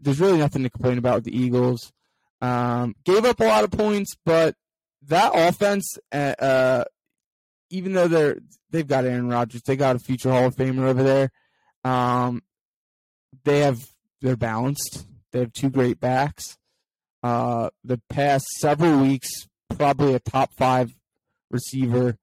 there's 0.00 0.20
really 0.20 0.38
nothing 0.38 0.62
to 0.62 0.70
complain 0.70 0.98
about 0.98 1.16
with 1.16 1.24
the 1.24 1.36
Eagles. 1.36 1.92
Um, 2.40 2.94
gave 3.04 3.24
up 3.24 3.40
a 3.40 3.44
lot 3.44 3.64
of 3.64 3.70
points, 3.70 4.14
but 4.24 4.54
that 5.06 5.32
offense, 5.34 5.96
uh, 6.12 6.34
uh, 6.38 6.84
even 7.70 7.92
though 7.92 8.08
they're 8.08 8.38
they've 8.70 8.86
got 8.86 9.04
Aaron 9.04 9.28
Rodgers, 9.28 9.62
they 9.62 9.76
got 9.76 9.96
a 9.96 10.00
future 10.00 10.30
Hall 10.30 10.46
of 10.46 10.56
Famer 10.56 10.86
over 10.86 11.02
there. 11.02 11.30
Um, 11.84 12.42
they 13.44 13.60
have 13.60 13.86
they're 14.20 14.36
balanced. 14.36 15.06
They 15.32 15.40
have 15.40 15.52
two 15.52 15.70
great 15.70 16.00
backs. 16.00 16.58
Uh, 17.22 17.70
the 17.84 18.00
past 18.10 18.46
several 18.58 19.00
weeks, 19.00 19.28
probably 19.76 20.14
a 20.14 20.20
top 20.20 20.50
five 20.56 20.94
receiver. 21.50 22.18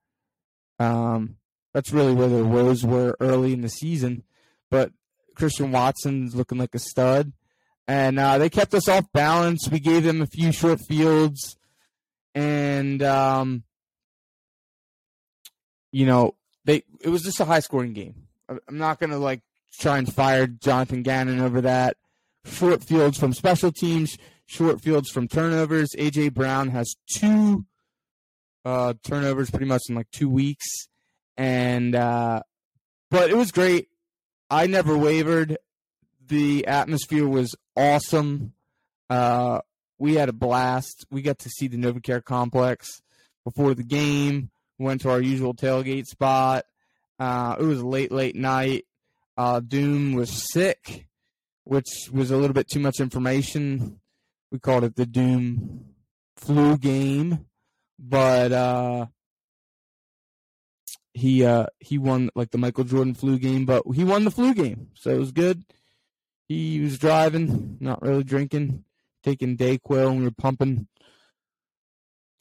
Um, 0.79 1.37
that's 1.73 1.91
really 1.91 2.13
where 2.13 2.27
the 2.27 2.45
woes 2.45 2.85
were 2.85 3.17
early 3.19 3.53
in 3.53 3.61
the 3.61 3.69
season. 3.69 4.23
But 4.69 4.91
Christian 5.35 5.71
Watson's 5.71 6.35
looking 6.35 6.57
like 6.57 6.75
a 6.75 6.79
stud. 6.79 7.33
And 7.87 8.17
uh, 8.17 8.37
they 8.37 8.49
kept 8.49 8.73
us 8.73 8.87
off 8.87 9.11
balance. 9.11 9.67
We 9.69 9.79
gave 9.79 10.03
them 10.03 10.21
a 10.21 10.27
few 10.27 10.51
short 10.51 10.79
fields. 10.87 11.57
And, 12.33 13.03
um, 13.03 13.63
you 15.91 16.05
know, 16.05 16.35
they 16.65 16.83
it 17.01 17.09
was 17.09 17.21
just 17.23 17.39
a 17.39 17.45
high 17.45 17.59
scoring 17.59 17.93
game. 17.93 18.15
I'm 18.49 18.77
not 18.77 18.99
going 18.99 19.09
to 19.09 19.17
like 19.17 19.41
try 19.79 19.97
and 19.97 20.11
fire 20.11 20.47
Jonathan 20.47 21.03
Gannon 21.03 21.39
over 21.39 21.61
that. 21.61 21.97
Short 22.45 22.83
fields 22.83 23.17
from 23.17 23.33
special 23.33 23.71
teams, 23.71 24.17
short 24.45 24.81
fields 24.81 25.09
from 25.09 25.27
turnovers. 25.27 25.89
AJ 25.97 26.33
Brown 26.33 26.69
has 26.69 26.95
two 27.15 27.65
uh, 28.65 28.93
turnovers 29.03 29.49
pretty 29.49 29.65
much 29.65 29.83
in 29.87 29.95
like 29.95 30.09
two 30.11 30.29
weeks, 30.29 30.65
and 31.37 31.95
uh, 31.95 32.43
but 33.09 33.29
it 33.29 33.37
was 33.37 33.51
great. 33.51 33.89
I 34.49 34.67
never 34.67 34.97
wavered. 34.97 35.57
The 36.27 36.67
atmosphere 36.67 37.27
was 37.27 37.55
awesome. 37.75 38.53
Uh, 39.09 39.61
we 39.97 40.15
had 40.15 40.29
a 40.29 40.33
blast. 40.33 41.05
We 41.11 41.21
got 41.21 41.39
to 41.39 41.49
see 41.49 41.67
the 41.67 41.77
NovaCare 41.77 42.23
complex 42.23 43.01
before 43.43 43.73
the 43.73 43.83
game. 43.83 44.49
We 44.77 44.85
went 44.85 45.01
to 45.01 45.09
our 45.09 45.21
usual 45.21 45.53
tailgate 45.53 46.07
spot. 46.07 46.65
Uh, 47.19 47.55
it 47.59 47.63
was 47.63 47.83
late, 47.83 48.11
late 48.11 48.35
night. 48.35 48.85
Uh, 49.37 49.59
Doom 49.59 50.13
was 50.13 50.51
sick, 50.51 51.07
which 51.63 52.09
was 52.11 52.31
a 52.31 52.37
little 52.37 52.53
bit 52.53 52.67
too 52.67 52.79
much 52.79 52.99
information. 52.99 53.99
We 54.51 54.59
called 54.59 54.83
it 54.83 54.95
the 54.95 55.05
Doom 55.05 55.85
flu 56.35 56.77
game, 56.77 57.45
but 57.97 58.51
uh, 58.51 59.05
he 61.13 61.45
uh, 61.45 61.67
he 61.79 61.97
won 61.97 62.29
like 62.35 62.51
the 62.51 62.57
Michael 62.57 62.83
Jordan 62.83 63.13
flu 63.13 63.37
game, 63.37 63.65
but 63.65 63.83
he 63.93 64.03
won 64.03 64.23
the 64.23 64.31
flu 64.31 64.53
game, 64.53 64.89
so 64.95 65.11
it 65.11 65.19
was 65.19 65.31
good. 65.31 65.63
He 66.47 66.79
was 66.79 66.97
driving, 66.97 67.77
not 67.79 68.01
really 68.01 68.23
drinking, 68.23 68.83
taking 69.23 69.57
Dayquil, 69.57 70.09
and 70.09 70.19
we 70.19 70.25
were 70.25 70.31
pumping, 70.31 70.87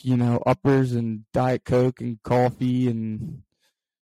you 0.02 0.16
know, 0.16 0.42
uppers 0.44 0.92
and 0.92 1.24
Diet 1.32 1.64
Coke 1.64 2.00
and 2.00 2.22
coffee 2.22 2.88
and 2.88 3.42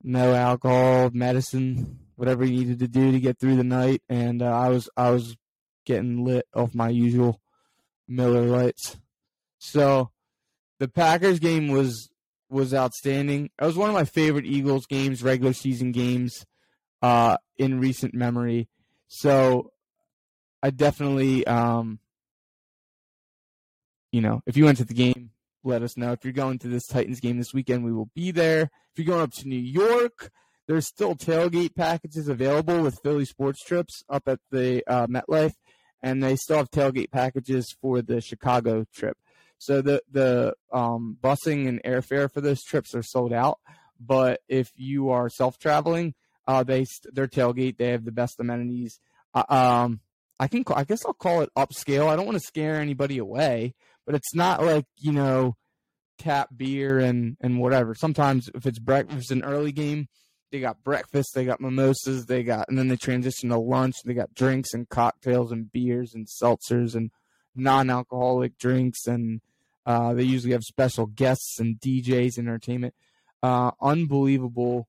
no 0.03 0.33
alcohol, 0.33 1.09
medicine, 1.13 1.99
whatever 2.15 2.43
he 2.43 2.51
needed 2.51 2.79
to 2.79 2.87
do 2.87 3.11
to 3.11 3.19
get 3.19 3.39
through 3.39 3.55
the 3.55 3.63
night. 3.63 4.01
And 4.09 4.41
uh, 4.41 4.51
I 4.51 4.69
was 4.69 4.89
I 4.95 5.11
was 5.11 5.35
getting 5.85 6.23
lit 6.23 6.45
off 6.53 6.75
my 6.75 6.89
usual 6.89 7.41
Miller 8.07 8.45
Lites. 8.45 8.97
So 9.57 10.11
the 10.79 10.87
Packers 10.87 11.39
game 11.39 11.69
was 11.69 12.09
was 12.49 12.73
outstanding. 12.73 13.49
It 13.61 13.65
was 13.65 13.77
one 13.77 13.89
of 13.89 13.95
my 13.95 14.05
favorite 14.05 14.45
Eagles 14.45 14.85
games, 14.85 15.23
regular 15.23 15.53
season 15.53 15.91
games, 15.91 16.45
uh, 17.01 17.37
in 17.57 17.79
recent 17.79 18.13
memory. 18.13 18.67
So 19.07 19.71
I 20.61 20.69
definitely, 20.71 21.45
um, 21.47 21.99
you 24.11 24.21
know, 24.21 24.41
if 24.45 24.57
you 24.57 24.65
went 24.65 24.77
to 24.79 24.85
the 24.85 24.93
game, 24.93 25.31
let 25.63 25.83
us 25.83 25.97
know. 25.97 26.11
If 26.11 26.23
you're 26.23 26.33
going 26.33 26.59
to 26.59 26.67
this 26.67 26.87
Titans 26.87 27.19
game 27.19 27.37
this 27.37 27.53
weekend, 27.53 27.83
we 27.83 27.93
will 27.93 28.09
be 28.15 28.31
there. 28.31 28.63
If 28.63 28.97
you're 28.97 29.07
going 29.07 29.21
up 29.21 29.33
to 29.33 29.47
New 29.47 29.59
York, 29.59 30.31
there's 30.67 30.87
still 30.87 31.15
tailgate 31.15 31.75
packages 31.75 32.27
available 32.27 32.81
with 32.81 32.99
Philly 33.01 33.25
sports 33.25 33.63
trips 33.63 34.03
up 34.09 34.27
at 34.27 34.39
the 34.51 34.83
uh, 34.87 35.07
MetLife, 35.07 35.55
and 36.01 36.23
they 36.23 36.35
still 36.35 36.57
have 36.57 36.71
tailgate 36.71 37.11
packages 37.11 37.75
for 37.81 38.01
the 38.01 38.21
Chicago 38.21 38.85
trip. 38.93 39.17
So 39.59 39.81
the 39.81 40.01
the 40.09 40.55
um, 40.73 41.17
busing 41.21 41.67
and 41.67 41.83
airfare 41.83 42.31
for 42.31 42.41
those 42.41 42.63
trips 42.63 42.95
are 42.95 43.03
sold 43.03 43.33
out. 43.33 43.59
But 43.99 44.39
if 44.47 44.71
you 44.75 45.09
are 45.09 45.29
self 45.29 45.59
traveling, 45.59 46.15
uh, 46.47 46.63
they 46.63 46.85
their 47.11 47.27
tailgate 47.27 47.77
they 47.77 47.89
have 47.89 48.05
the 48.05 48.11
best 48.11 48.39
amenities. 48.39 48.99
Uh, 49.33 49.43
um, 49.49 49.99
I 50.39 50.47
can 50.47 50.63
I 50.73 50.85
guess 50.85 51.05
I'll 51.05 51.13
call 51.13 51.41
it 51.41 51.49
upscale. 51.57 52.07
I 52.07 52.15
don't 52.15 52.25
want 52.25 52.37
to 52.37 52.45
scare 52.45 52.79
anybody 52.79 53.17
away, 53.17 53.75
but 54.05 54.15
it's 54.15 54.33
not 54.33 54.63
like 54.63 54.85
you 54.97 55.11
know 55.11 55.55
tap 56.17 56.49
beer 56.55 56.97
and 56.97 57.35
and 57.41 57.59
whatever. 57.59 57.93
Sometimes 57.93 58.49
if 58.55 58.65
it's 58.65 58.79
breakfast 58.79 59.31
an 59.31 59.43
early 59.43 59.73
game, 59.73 60.07
they 60.53 60.61
got 60.61 60.83
breakfast, 60.83 61.31
they 61.35 61.43
got 61.43 61.59
mimosas, 61.59 62.27
they 62.27 62.43
got 62.43 62.69
and 62.69 62.77
then 62.77 62.87
they 62.87 62.95
transition 62.95 63.49
to 63.49 63.57
lunch. 63.57 63.95
They 64.05 64.13
got 64.13 64.33
drinks 64.33 64.73
and 64.73 64.87
cocktails 64.87 65.51
and 65.51 65.69
beers 65.69 66.13
and 66.13 66.27
seltzers 66.27 66.95
and 66.95 67.11
non-alcoholic 67.55 68.57
drinks 68.57 69.05
and 69.05 69.41
uh, 69.89 70.13
they 70.13 70.21
usually 70.21 70.53
have 70.53 70.61
special 70.61 71.07
guests 71.07 71.59
and 71.59 71.79
DJs 71.79 72.37
entertainment. 72.37 72.93
Uh, 73.41 73.71
unbelievable. 73.81 74.87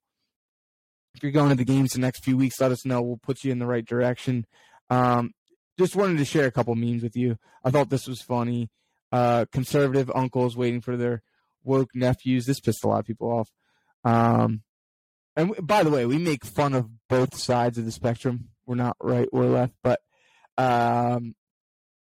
If 1.15 1.23
you're 1.23 1.33
going 1.33 1.49
to 1.49 1.55
the 1.55 1.65
games 1.65 1.93
the 1.93 2.01
next 2.01 2.23
few 2.23 2.37
weeks, 2.37 2.61
let 2.61 2.71
us 2.71 2.85
know. 2.85 3.01
We'll 3.01 3.17
put 3.17 3.43
you 3.43 3.51
in 3.51 3.61
the 3.61 3.67
right 3.67 3.85
direction. 3.85 4.45
Um, 4.91 5.31
just 5.79 5.97
wanted 5.97 6.19
to 6.19 6.27
share 6.27 6.47
a 6.47 6.51
couple 6.51 6.75
memes 6.75 7.03
with 7.03 7.17
you. 7.17 7.39
I 7.65 7.71
thought 7.71 7.89
this 7.89 8.07
was 8.07 8.21
funny. 8.21 8.69
Uh, 9.11 9.47
conservative 9.51 10.13
uncles 10.15 10.55
waiting 10.55 10.83
for 10.83 10.99
their 10.99 11.23
woke 11.65 11.95
nephews. 11.95 12.45
This 12.45 12.61
pissed 12.61 12.85
a 12.85 12.89
lot 12.89 13.01
of 13.01 13.07
people 13.07 13.31
off. 13.31 13.51
Um, 14.05 14.61
and 15.35 15.55
by 15.67 15.83
the 15.83 15.91
way, 15.91 16.05
we 16.05 16.19
make 16.19 16.45
fun 16.45 16.75
of 16.75 16.91
both 17.09 17.39
sides 17.39 17.79
of 17.79 17.87
the 17.87 17.93
spectrum. 17.93 18.51
We're 18.67 18.75
not 18.75 18.99
right 19.01 19.31
or 19.33 19.47
left, 19.47 19.73
but 19.83 20.01
um, 20.59 21.35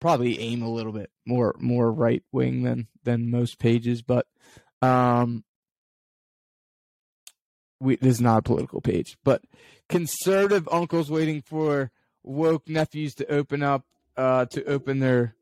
probably 0.04 0.38
aim 0.38 0.61
a 0.61 0.70
little 0.70 0.92
bit 0.92 1.11
more 1.25 1.56
more 1.58 1.90
right 1.90 2.23
wing 2.30 2.62
than 2.62 2.88
than 3.04 3.30
most 3.30 3.58
pages. 3.58 4.02
But 4.02 4.26
um, 4.82 5.44
we 7.80 7.96
this 7.96 8.16
is 8.16 8.20
not 8.20 8.40
a 8.40 8.42
political 8.42 8.82
page, 8.82 9.16
but 9.25 9.40
conservative 9.88 10.68
uncles 10.70 11.11
waiting 11.11 11.40
for 11.40 11.90
woke 12.23 12.68
nephews 12.68 13.14
to 13.14 13.32
open 13.32 13.62
up 13.62 13.87
uh, 14.14 14.44
to 14.50 14.62
open 14.66 14.99
their 14.99 15.37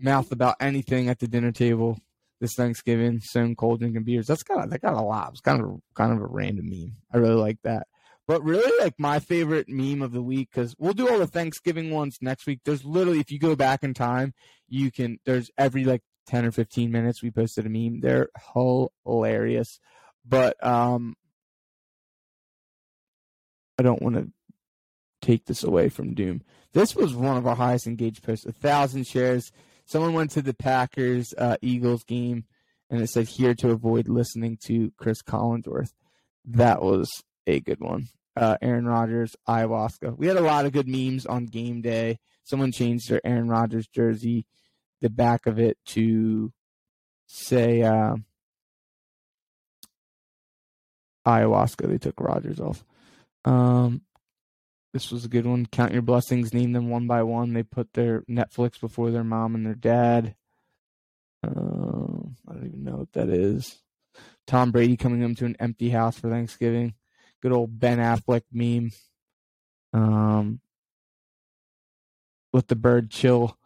mouth 0.00 0.32
about 0.32 0.56
anything 0.60 1.10
at 1.10 1.18
the 1.18 1.28
dinner 1.28 1.52
table 1.52 1.98
this 2.40 2.54
Thanksgiving, 2.56 3.20
stone 3.20 3.54
cold 3.54 3.80
drinking 3.80 4.04
beers. 4.04 4.26
That's 4.26 4.42
kind 4.42 4.62
of 4.62 4.70
that 4.70 4.80
got 4.80 4.94
a 4.94 5.02
lot. 5.02 5.32
It's 5.32 5.42
kind 5.42 5.60
of 5.62 5.82
kind 5.94 6.10
of 6.10 6.22
a 6.22 6.26
random 6.26 6.70
meme. 6.70 6.96
I 7.12 7.18
really 7.18 7.34
like 7.34 7.58
that. 7.64 7.86
But 8.30 8.44
really, 8.44 8.70
like 8.80 8.94
my 8.96 9.18
favorite 9.18 9.68
meme 9.68 10.02
of 10.02 10.12
the 10.12 10.22
week 10.22 10.50
because 10.52 10.76
we'll 10.78 10.92
do 10.92 11.08
all 11.08 11.18
the 11.18 11.26
Thanksgiving 11.26 11.90
ones 11.90 12.18
next 12.20 12.46
week. 12.46 12.60
There's 12.64 12.84
literally, 12.84 13.18
if 13.18 13.32
you 13.32 13.40
go 13.40 13.56
back 13.56 13.82
in 13.82 13.92
time, 13.92 14.34
you 14.68 14.92
can. 14.92 15.18
There's 15.24 15.50
every 15.58 15.82
like 15.82 16.02
ten 16.28 16.44
or 16.44 16.52
fifteen 16.52 16.92
minutes 16.92 17.24
we 17.24 17.32
posted 17.32 17.66
a 17.66 17.68
meme. 17.68 17.98
They're 17.98 18.28
hilarious. 19.04 19.80
But 20.24 20.64
um, 20.64 21.16
I 23.76 23.82
don't 23.82 24.00
want 24.00 24.14
to 24.14 24.28
take 25.20 25.46
this 25.46 25.64
away 25.64 25.88
from 25.88 26.14
Doom. 26.14 26.42
This 26.72 26.94
was 26.94 27.16
one 27.16 27.36
of 27.36 27.48
our 27.48 27.56
highest 27.56 27.88
engaged 27.88 28.22
posts, 28.22 28.46
a 28.46 28.52
thousand 28.52 29.08
shares. 29.08 29.50
Someone 29.86 30.14
went 30.14 30.30
to 30.30 30.42
the 30.42 30.54
Packers 30.54 31.34
uh, 31.36 31.56
Eagles 31.62 32.04
game 32.04 32.44
and 32.90 33.02
it 33.02 33.10
said 33.10 33.26
here 33.26 33.54
to 33.54 33.70
avoid 33.70 34.06
listening 34.08 34.56
to 34.66 34.92
Chris 34.98 35.20
Collinsworth. 35.20 35.94
That 36.44 36.80
was 36.80 37.10
a 37.48 37.58
good 37.58 37.80
one. 37.80 38.06
Uh, 38.36 38.56
Aaron 38.62 38.86
Rodgers, 38.86 39.36
ayahuasca. 39.48 40.16
We 40.16 40.26
had 40.26 40.36
a 40.36 40.40
lot 40.42 40.64
of 40.64 40.72
good 40.72 40.88
memes 40.88 41.26
on 41.26 41.46
game 41.46 41.82
day. 41.82 42.18
Someone 42.44 42.72
changed 42.72 43.10
their 43.10 43.20
Aaron 43.24 43.48
Rodgers 43.48 43.88
jersey, 43.88 44.46
the 45.00 45.10
back 45.10 45.46
of 45.46 45.58
it 45.58 45.78
to 45.86 46.52
say 47.26 47.82
uh, 47.82 48.16
ayahuasca. 51.26 51.88
They 51.88 51.98
took 51.98 52.20
Rodgers 52.20 52.60
off. 52.60 52.84
Um, 53.44 54.02
this 54.92 55.10
was 55.10 55.24
a 55.24 55.28
good 55.28 55.46
one. 55.46 55.66
Count 55.66 55.92
your 55.92 56.02
blessings. 56.02 56.52
Name 56.52 56.72
them 56.72 56.88
one 56.88 57.06
by 57.06 57.22
one. 57.22 57.52
They 57.52 57.62
put 57.62 57.92
their 57.92 58.22
Netflix 58.22 58.80
before 58.80 59.10
their 59.10 59.24
mom 59.24 59.54
and 59.54 59.64
their 59.64 59.74
dad. 59.74 60.34
Uh, 61.44 62.26
I 62.48 62.54
don't 62.54 62.66
even 62.66 62.84
know 62.84 62.96
what 62.96 63.12
that 63.12 63.28
is. 63.28 63.78
Tom 64.46 64.72
Brady 64.72 64.96
coming 64.96 65.22
home 65.22 65.34
to 65.36 65.44
an 65.44 65.56
empty 65.60 65.90
house 65.90 66.18
for 66.18 66.28
Thanksgiving. 66.28 66.94
Good 67.42 67.52
old 67.52 67.78
Ben 67.78 67.98
Affleck 67.98 68.42
meme. 68.52 68.92
Um, 69.92 70.60
let 72.52 72.68
the 72.68 72.76
bird 72.76 73.10
chill 73.10 73.56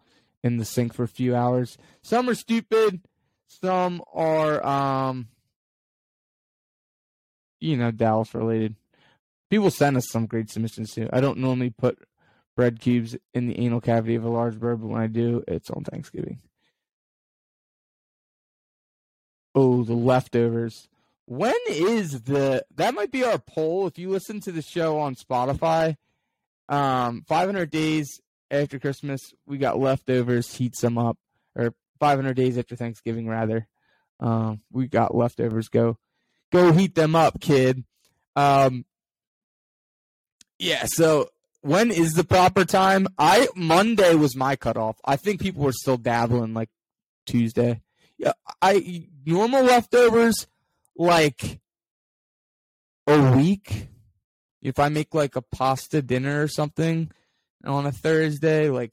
in 0.43 0.59
the 0.59 0.65
sink 0.65 0.95
for 0.95 1.03
a 1.03 1.09
few 1.09 1.35
hours. 1.35 1.77
Some 2.03 2.29
are 2.29 2.35
stupid. 2.35 3.01
Some 3.49 4.03
are, 4.13 4.65
um, 4.65 5.29
you 7.61 7.77
know, 7.77 7.91
Dallas 7.91 8.35
related 8.35 8.77
people 9.55 9.71
send 9.71 9.97
us 9.97 10.09
some 10.09 10.27
great 10.27 10.51
submissions 10.51 10.93
too. 10.93 11.09
I 11.13 11.21
don't 11.21 11.39
normally 11.39 11.71
put 11.71 11.97
bread 12.57 12.81
cubes 12.81 13.17
in 13.33 13.47
the 13.47 13.57
anal 13.61 13.81
cavity 13.81 14.17
of 14.17 14.25
a 14.25 14.29
large 14.29 14.59
bird, 14.59 14.81
but 14.81 14.89
when 14.89 15.01
I 15.01 15.07
do, 15.07 15.45
it's 15.47 15.71
on 15.71 15.85
Thanksgiving. 15.85 16.41
Oh, 19.55 19.85
the 19.85 19.95
leftovers. 19.95 20.89
When 21.27 21.55
is 21.69 22.23
the 22.23 22.65
that 22.77 22.95
might 22.95 23.11
be 23.11 23.25
our 23.25 23.39
poll 23.39 23.87
if 23.87 23.99
you 23.99 24.11
listen 24.11 24.41
to 24.41 24.53
the 24.53 24.63
show 24.63 24.99
on 24.99 25.15
Spotify. 25.15 25.97
Um 26.69 27.25
500 27.27 27.71
days 27.71 28.21
after 28.51 28.79
Christmas, 28.79 29.21
we 29.47 29.59
got 29.59 29.79
leftovers, 29.79 30.55
heat 30.55 30.77
some 30.77 30.99
up 30.99 31.19
or 31.57 31.75
500 32.01 32.35
days 32.35 32.59
after 32.59 32.77
Thanksgiving 32.77 33.27
rather. 33.29 33.67
Um 34.21 34.61
we 34.71 34.87
got 34.87 35.15
leftovers 35.15 35.69
go 35.69 35.99
go 36.53 36.73
heat 36.73 36.95
them 36.95 37.17
up, 37.17 37.41
kid. 37.41 37.85
Um 38.37 38.85
yeah, 40.59 40.85
so 40.87 41.29
when 41.63 41.91
is 41.91 42.13
the 42.13 42.25
proper 42.25 42.65
time? 42.65 43.09
I 43.19 43.49
Monday 43.57 44.15
was 44.15 44.37
my 44.37 44.57
cutoff. 44.57 45.01
I 45.05 45.17
think 45.17 45.41
people 45.41 45.65
were 45.65 45.73
still 45.73 45.97
dabbling 45.97 46.53
like 46.53 46.69
Tuesday. 47.27 47.81
Yeah, 48.19 48.33
I 48.61 49.09
normal 49.25 49.65
leftovers 49.65 50.47
like 50.97 51.61
a 53.07 53.37
week. 53.37 53.89
If 54.63 54.79
I 54.79 54.89
make 54.89 55.15
like 55.15 55.37
a 55.37 55.43
pasta 55.43 56.01
dinner 56.01 56.43
or 56.43 56.49
something 56.49 57.11
on 57.65 57.87
a 57.87 57.93
Thursday, 57.93 58.71
like 58.71 58.93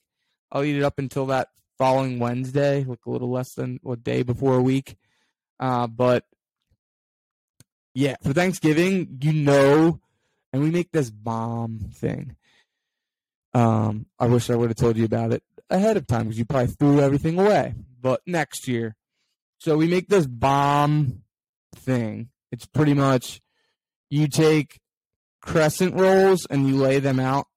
I'll 0.51 0.63
eat 0.63 0.75
it 0.75 0.84
up 0.84 1.00
until 1.00 1.27
that 1.27 1.50
following 1.77 2.20
Wednesday, 2.20 2.84
like 2.84 3.05
a 3.05 3.10
little 3.10 3.31
less 3.31 3.53
than 3.53 3.79
a 3.89 3.96
day 3.96 4.24
before 4.24 4.55
a 4.55 4.62
week. 4.62 4.98
Uh, 5.60 5.88
but 5.88 6.25
yeah, 7.93 8.15
for 8.22 8.34
Thanksgiving, 8.34 9.20
you 9.22 9.34
know, 9.34 10.00
and 10.51 10.62
we 10.62 10.72
make 10.72 10.91
this 10.91 11.10
bomb 11.10 11.91
thing. 11.93 12.36
Um, 13.53 14.05
I 14.20 14.27
wish 14.27 14.50
I 14.50 14.55
would 14.55 14.70
have 14.70 14.77
told 14.77 14.98
you 14.98 15.05
about 15.05 15.34
it 15.34 15.43
ahead 15.70 15.98
of 15.98 16.08
time 16.08 16.24
because 16.24 16.38
you 16.38 16.46
probably 16.46 16.74
threw 16.74 17.00
everything 17.00 17.39
away. 17.39 17.75
But 18.01 18.22
next 18.25 18.67
year, 18.67 18.96
so 19.60 19.77
we 19.77 19.88
make 19.88 20.08
this 20.08 20.25
bomb 20.25 21.24
thing. 21.75 22.29
It's 22.51 22.65
pretty 22.65 22.93
much 22.93 23.41
you 24.09 24.27
take 24.27 24.79
crescent 25.41 25.95
rolls 25.95 26.45
and 26.49 26.67
you 26.67 26.75
lay 26.75 26.99
them 26.99 27.19
out 27.19 27.47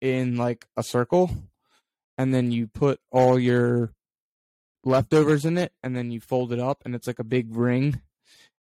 in 0.00 0.36
like 0.36 0.66
a 0.76 0.82
circle, 0.82 1.30
and 2.18 2.34
then 2.34 2.50
you 2.50 2.66
put 2.66 3.00
all 3.10 3.38
your 3.38 3.92
leftovers 4.84 5.44
in 5.44 5.56
it, 5.58 5.72
and 5.82 5.96
then 5.96 6.10
you 6.10 6.20
fold 6.20 6.52
it 6.52 6.58
up, 6.58 6.82
and 6.84 6.94
it's 6.94 7.06
like 7.06 7.18
a 7.18 7.24
big 7.24 7.54
ring. 7.54 8.00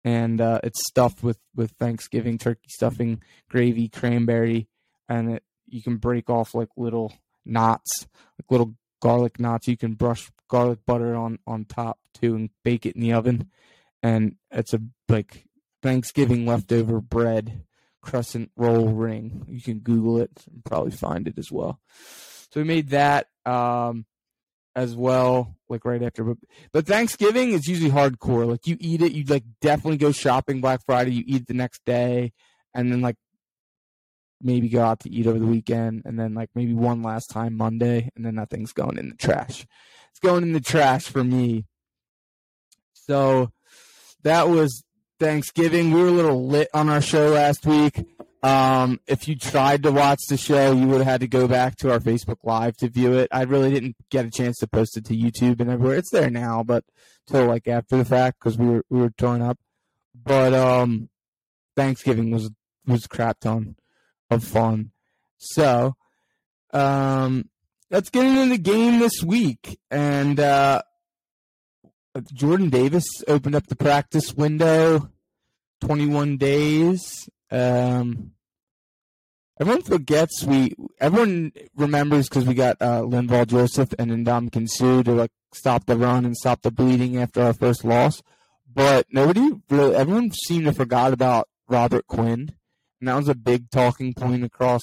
And 0.03 0.39
uh, 0.39 0.60
it's 0.63 0.82
stuffed 0.88 1.22
with 1.22 1.39
with 1.56 1.72
Thanksgiving 1.72 2.38
turkey 2.38 2.70
stuffing, 2.70 3.22
gravy, 3.50 3.89
cranberry, 3.89 4.67
and 5.10 5.34
it 5.34 5.44
you 5.67 5.82
can 5.82 5.98
break 5.98 6.29
off 6.29 6.56
like 6.56 6.70
little 6.77 7.13
knots, 7.46 8.08
like 8.39 8.50
little 8.50 8.75
garlic 9.01 9.39
knots. 9.39 9.67
You 9.67 9.77
can 9.77 9.94
brush 9.94 10.29
garlic 10.50 10.79
butter 10.86 11.15
on 11.15 11.39
on 11.46 11.65
top 11.65 12.00
too 12.13 12.36
and 12.36 12.50
bake 12.63 12.86
it 12.86 12.96
in 12.96 13.01
the 13.01 13.13
oven. 13.13 13.50
And 14.08 14.36
it's 14.52 14.74
a 14.74 14.80
like 15.10 15.44
Thanksgiving 15.84 16.46
leftover 16.46 17.02
bread 17.02 17.66
crescent 18.02 18.52
roll 18.56 18.88
ring. 18.88 19.44
You 19.50 19.62
can 19.62 19.80
Google 19.80 20.20
it 20.20 20.32
and 20.50 20.64
probably 20.64 20.92
find 20.92 21.28
it 21.28 21.38
as 21.38 21.52
well. 21.52 21.82
So 22.50 22.62
we 22.62 22.64
made 22.64 22.92
that 22.92 23.28
um, 23.46 24.06
as 24.78 24.96
well, 24.96 25.58
like 25.68 25.84
right 25.84 26.02
after. 26.02 26.24
But, 26.24 26.38
but 26.72 26.88
Thanksgiving 26.88 27.52
is 27.52 27.68
usually 27.68 27.92
hardcore. 27.92 28.48
Like 28.48 28.66
you 28.66 28.78
eat 28.80 29.02
it, 29.02 29.12
you 29.12 29.26
like 29.26 29.44
definitely 29.60 29.98
go 29.98 30.14
shopping 30.14 30.62
Black 30.62 30.86
Friday. 30.86 31.12
You 31.12 31.26
eat 31.28 31.48
the 31.48 31.54
next 31.54 31.84
day, 31.86 32.32
and 32.74 32.90
then 32.90 33.02
like 33.02 33.18
maybe 34.42 34.70
go 34.70 34.84
out 34.84 35.02
to 35.02 35.12
eat 35.12 35.28
over 35.28 35.38
the 35.38 35.46
weekend, 35.46 36.04
and 36.06 36.18
then 36.18 36.34
like 36.34 36.50
maybe 36.56 36.74
one 36.74 37.04
last 37.04 37.30
time 37.30 37.58
Monday, 37.58 38.10
and 38.16 38.26
then 38.26 38.36
that 38.36 38.52
thing's 38.52 38.72
going 38.72 38.98
in 38.98 39.10
the 39.10 39.16
trash. 39.16 39.68
It's 40.12 40.20
going 40.22 40.44
in 40.44 40.54
the 40.54 40.62
trash 40.62 41.10
for 41.10 41.26
me. 41.26 41.66
So 42.94 43.52
that 44.27 44.50
was 44.50 44.84
Thanksgiving. 45.19 45.91
We 45.91 46.01
were 46.01 46.10
a 46.10 46.12
little 46.12 46.48
lit 46.48 46.70
on 46.74 46.90
our 46.90 47.01
show 47.01 47.29
last 47.29 47.66
week. 47.66 48.05
Um, 48.44 49.00
if 49.07 49.27
you 49.27 49.35
tried 49.35 49.83
to 49.83 49.92
watch 49.92 50.20
the 50.29 50.37
show, 50.37 50.74
you 50.74 50.85
would 50.87 50.98
have 50.98 51.07
had 51.07 51.22
to 51.22 51.27
go 51.27 51.48
back 51.48 51.77
to 51.77 51.92
our 51.92 52.00
Facebook 52.00 52.37
Live 52.44 52.77
to 52.77 52.90
view 52.90 53.13
it. 53.13 53.29
I 53.31 53.44
really 53.44 53.72
didn't 53.72 53.96
get 54.09 54.25
a 54.25 54.29
chance 54.29 54.57
to 54.59 54.68
post 54.68 54.98
it 54.98 55.05
to 55.05 55.16
YouTube 55.16 55.59
and 55.59 55.70
everywhere. 55.70 55.98
It's 55.98 56.11
there 56.11 56.29
now, 56.29 56.61
but 56.61 56.83
till 57.25 57.46
like 57.46 57.68
after 57.68 57.98
the 57.98 58.05
fact 58.05 58.40
because 58.40 58.57
we 58.57 58.68
were 58.68 58.83
we 58.90 59.00
were 59.00 59.09
torn 59.11 59.42
up. 59.42 59.57
But 60.13 60.53
um, 60.53 61.09
Thanksgiving 61.75 62.31
was 62.31 62.51
was 62.85 63.07
crap 63.07 63.40
ton 63.40 63.75
of 64.29 64.44
fun. 64.44 64.92
So, 65.37 65.96
um, 66.74 67.50
let's 67.90 68.09
get 68.09 68.25
into 68.25 68.50
the 68.50 68.57
game 68.57 69.00
this 69.00 69.24
week. 69.24 69.79
And 69.90 70.40
uh, 70.40 70.81
Jordan 72.34 72.70
Davis 72.70 73.06
opened 73.27 73.56
up 73.56 73.68
the 73.68 73.75
practice 73.75 74.34
window, 74.34 75.10
21 75.82 76.38
days. 76.38 77.30
Um, 77.51 78.32
everyone 79.60 79.84
forgets 79.84 80.44
we. 80.44 80.75
Everyone 81.00 81.51
remembers 81.75 82.30
because 82.30 82.46
we 82.46 82.53
got 82.53 82.77
uh, 82.82 83.01
Linval 83.01 83.48
Joseph 83.48 83.94
and 84.00 84.12
Ndamukong 84.12 84.70
Suh 84.70 85.03
to 85.03 85.12
like 85.12 85.32
stop 85.53 85.86
the 85.86 85.98
run 85.98 86.25
and 86.25 86.36
stop 86.36 86.62
the 86.62 86.72
bleeding 86.72 87.18
after 87.18 87.42
our 87.42 87.53
first 87.53 87.84
loss. 87.84 88.22
But 88.74 89.08
nobody 89.12 89.51
really. 89.70 89.96
Everyone 89.96 90.32
seemed 90.32 90.66
to 90.66 90.74
forgot 90.74 91.14
about 91.14 91.48
Robert 91.68 92.08
Quinn 92.08 92.51
and 93.00 93.08
that 93.08 93.16
was 93.16 93.27
a 93.27 93.36
big 93.36 93.70
talking 93.70 94.14
point 94.14 94.44
across 94.44 94.82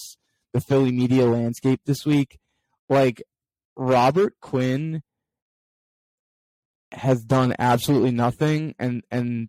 the 0.52 0.60
Philly 0.60 0.92
media 0.92 1.26
landscape 1.26 1.80
this 1.84 2.06
week. 2.06 2.38
Like 2.88 3.22
Robert 3.76 4.34
Quinn 4.40 5.02
has 6.96 7.22
done 7.24 7.54
absolutely 7.58 8.10
nothing, 8.10 8.74
and 8.78 9.02
and 9.10 9.48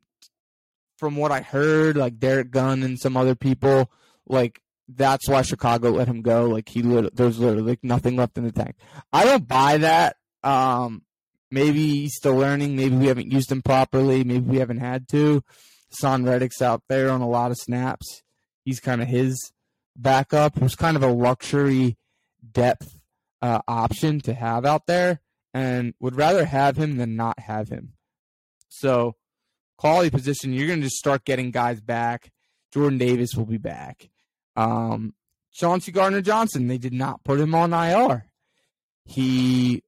from 0.98 1.16
what 1.16 1.32
I 1.32 1.42
heard, 1.42 1.98
like 1.98 2.20
Derrick 2.20 2.52
Gunn 2.52 2.84
and 2.84 3.00
some 3.00 3.18
other 3.18 3.36
people, 3.36 3.92
like 4.28 4.62
that's 4.88 5.28
why 5.28 5.42
Chicago 5.42 5.90
let 5.92 6.08
him 6.08 6.22
go. 6.22 6.46
Like 6.46 6.70
he, 6.70 6.82
there's 6.82 7.40
literally 7.40 7.72
like 7.72 7.84
nothing 7.84 8.16
left 8.16 8.38
in 8.38 8.44
the 8.44 8.52
tank. 8.52 8.76
I 9.12 9.26
don't 9.26 9.48
buy 9.48 9.78
that. 9.78 10.18
Um, 10.44 11.04
maybe 11.52 11.88
he's 11.88 12.16
still 12.16 12.36
learning. 12.36 12.76
Maybe 12.76 12.96
we 12.96 13.08
haven't 13.08 13.32
used 13.32 13.52
him 13.52 13.62
properly. 13.62 14.24
Maybe 14.24 14.48
we 14.48 14.58
haven't 14.58 14.80
had 14.80 15.08
to. 15.10 15.44
Son 15.90 16.24
Reddick's 16.24 16.62
out 16.62 16.84
there 16.88 17.10
on 17.10 17.22
a 17.22 17.28
lot 17.28 17.52
of 17.52 17.58
snaps 17.58 18.24
he's 18.66 18.80
kind 18.80 19.02
of 19.02 19.08
his 19.08 19.54
backup, 19.96 20.58
who's 20.58 20.76
kind 20.76 20.98
of 20.98 21.04
a 21.04 21.12
luxury 21.12 21.98
depth 22.52 23.00
uh, 23.42 23.62
option 23.68 24.20
to 24.22 24.34
have 24.34 24.66
out 24.66 24.88
there, 24.88 25.22
and 25.56 25.94
would 26.02 26.18
rather 26.18 26.44
have 26.44 26.76
him 26.76 26.98
than 26.98 27.16
not 27.16 27.40
have 27.40 27.70
him. 27.70 27.94
So, 28.68 29.16
quality 29.78 30.10
position, 30.10 30.52
you're 30.52 30.68
going 30.68 30.82
to 30.82 30.88
just 30.88 30.98
start 30.98 31.24
getting 31.24 31.52
guys 31.52 31.80
back. 31.80 32.30
Jordan 32.74 32.98
Davis 32.98 33.36
will 33.36 33.46
be 33.46 33.58
back. 33.58 34.10
Um, 34.58 35.14
Chauncey 35.54 35.94
Gardner 35.94 36.20
Johnson, 36.20 36.68
they 36.68 36.78
did 36.78 36.92
not 36.92 37.24
put 37.24 37.40
him 37.40 37.56
on 37.56 37.72
IR. 37.72 38.26
He 39.06 39.82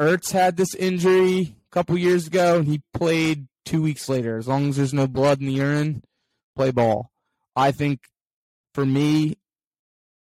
Ertz 0.00 0.32
had 0.32 0.56
this 0.56 0.74
injury 0.74 1.54
a 1.70 1.70
couple 1.70 1.98
years 1.98 2.26
ago, 2.26 2.56
and 2.56 2.66
he 2.66 2.80
played 2.94 3.46
two 3.66 3.82
weeks 3.82 4.08
later. 4.08 4.38
As 4.38 4.48
long 4.48 4.70
as 4.70 4.76
there's 4.76 4.94
no 4.94 5.06
blood 5.06 5.40
in 5.40 5.48
the 5.48 5.52
urine, 5.52 6.02
play 6.56 6.70
ball. 6.70 7.10
I 7.54 7.72
think 7.72 8.00
for 8.72 8.86
me, 8.86 9.36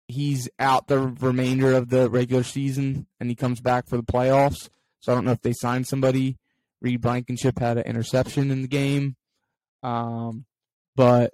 he's 0.08 0.48
out 0.58 0.86
the 0.86 0.98
remainder 0.98 1.72
of 1.72 1.88
the 1.88 2.08
regular 2.08 2.42
season 2.42 3.06
and 3.20 3.28
he 3.28 3.36
comes 3.36 3.60
back 3.60 3.88
for 3.88 3.96
the 3.96 4.02
playoffs. 4.02 4.68
So 5.00 5.12
I 5.12 5.14
don't 5.14 5.24
know 5.24 5.32
if 5.32 5.42
they 5.42 5.52
signed 5.52 5.86
somebody. 5.86 6.36
Reed 6.80 7.00
Blankenship 7.00 7.58
had 7.58 7.78
an 7.78 7.84
interception 7.84 8.50
in 8.50 8.62
the 8.62 8.68
game. 8.68 9.16
Um, 9.82 10.44
but 10.94 11.32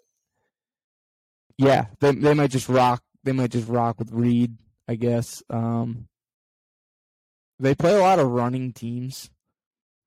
yeah, 1.58 1.86
they 2.00 2.12
they 2.12 2.34
might 2.34 2.50
just 2.50 2.68
rock 2.68 3.02
they 3.24 3.32
might 3.32 3.50
just 3.50 3.68
rock 3.68 3.98
with 3.98 4.10
Reed, 4.12 4.56
I 4.88 4.96
guess. 4.96 5.42
Um, 5.48 6.08
they 7.58 7.74
play 7.74 7.94
a 7.94 8.00
lot 8.00 8.18
of 8.18 8.28
running 8.28 8.72
teams. 8.72 9.30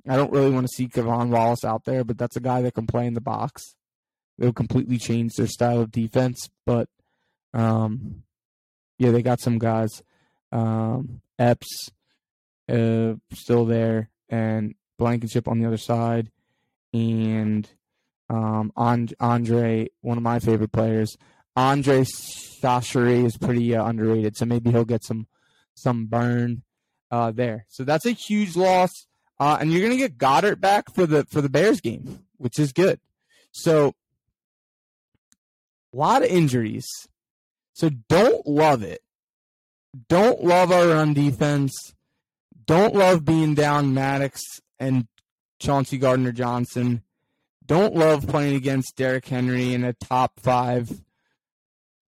I 0.08 0.16
don't 0.18 0.32
really 0.32 0.52
want 0.52 0.68
to 0.68 0.74
see 0.74 0.88
K'Von 0.88 1.30
Wallace 1.30 1.64
out 1.64 1.86
there, 1.86 2.04
but 2.04 2.18
that's 2.18 2.36
a 2.36 2.42
guy 2.42 2.62
that 2.62 2.74
can 2.74 2.86
play 2.86 3.08
in 3.08 3.14
the 3.14 3.22
box 3.22 3.76
they'll 4.38 4.54
completely 4.54 4.98
change 4.98 5.36
their 5.36 5.48
style 5.48 5.82
of 5.82 5.92
defense. 5.92 6.50
But 6.66 6.90
um, 7.54 8.24
yeah, 8.98 9.12
they 9.12 9.22
got 9.22 9.40
some 9.40 9.58
guys. 9.58 10.04
Um, 10.52 11.22
Epps 11.38 11.90
uh, 12.70 13.14
still 13.34 13.66
there, 13.66 14.10
and 14.30 14.76
Blankenship 14.98 15.48
on 15.48 15.60
the 15.60 15.68
other 15.68 15.78
side, 15.78 16.32
and 16.94 17.70
um, 18.30 18.72
Andre, 18.76 19.90
one 20.02 20.18
of 20.18 20.24
my 20.24 20.40
favorite 20.40 20.72
players. 20.72 21.18
Andre 21.56 22.04
Chachere 22.04 23.26
is 23.26 23.38
pretty 23.38 23.76
uh, 23.76 23.86
underrated, 23.86 24.36
so 24.36 24.46
maybe 24.46 24.72
he'll 24.72 24.86
get 24.86 25.04
some 25.04 25.28
some 25.74 26.06
burn 26.06 26.64
uh, 27.12 27.32
there. 27.32 27.66
So 27.70 27.84
that's 27.84 28.06
a 28.06 28.12
huge 28.12 28.56
loss, 28.56 28.92
uh, 29.40 29.58
and 29.60 29.72
you're 29.72 29.82
gonna 29.82 29.98
get 29.98 30.18
Goedert 30.18 30.60
back 30.60 30.94
for 30.94 31.06
the 31.06 31.26
for 31.26 31.42
the 31.42 31.50
Bears 31.50 31.82
game, 31.82 32.26
which 32.38 32.60
is 32.60 32.74
good. 32.74 33.00
So 33.52 33.94
a 35.94 35.98
lot 35.98 36.24
of 36.24 36.30
injuries. 36.30 36.86
So 37.76 37.90
don't 38.08 38.48
love 38.48 38.84
it. 38.84 39.02
Don't 40.08 40.42
love 40.42 40.72
our 40.72 40.88
run 40.88 41.14
defense. 41.14 41.74
Don't 42.66 42.96
love 42.96 43.26
being 43.26 43.54
down 43.54 43.94
Maddox 43.94 44.42
and 44.80 45.08
Chauncey 45.60 45.98
Gardner 45.98 46.32
Johnson. 46.32 47.04
Don't 47.66 47.94
love 47.94 48.28
playing 48.28 48.56
against 48.56 48.96
Derrick 48.96 49.28
Henry 49.28 49.74
in 49.74 49.84
a 49.84 49.92
top 49.92 50.40
five 50.40 50.90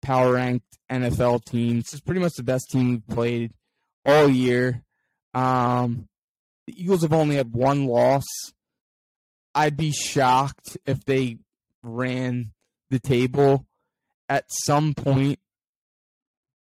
power 0.03 0.35
ranked 0.35 0.77
NFL 0.91 1.47
team. 1.47 1.79
This 1.79 1.95
is 1.95 2.01
pretty 2.03 2.21
much 2.21 2.35
the 2.37 2.43
best 2.43 2.71
team 2.71 2.91
we've 2.91 3.09
played 3.09 3.53
all 4.05 4.29
year. 4.29 4.83
Um, 5.33 6.09
the 6.67 6.79
Eagles 6.79 7.03
have 7.03 7.15
only 7.15 7.37
had 7.37 7.55
one 7.55 7.87
loss. 7.87 8.27
I'd 9.55 9.79
be 9.79 9.93
shocked 9.93 10.77
if 10.85 11.07
they 11.07 11.39
ran 11.83 12.53
the 12.91 12.99
table 12.99 13.67
at 14.29 14.45
some 14.67 14.93
point. 14.93 15.39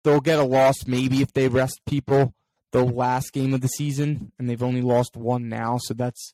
They'll 0.04 0.22
get 0.22 0.40
a 0.40 0.44
loss 0.44 0.86
maybe 0.86 1.22
if 1.22 1.34
they 1.34 1.48
rest 1.48 1.82
people 1.86 2.34
the 2.72 2.84
last 2.84 3.32
game 3.34 3.54
of 3.54 3.62
the 3.62 3.68
season, 3.68 4.32
and 4.38 4.50
they've 4.50 4.64
only 4.64 4.82
lost 4.82 5.16
one 5.16 5.48
now, 5.48 5.78
so 5.80 5.94
that's 5.94 6.34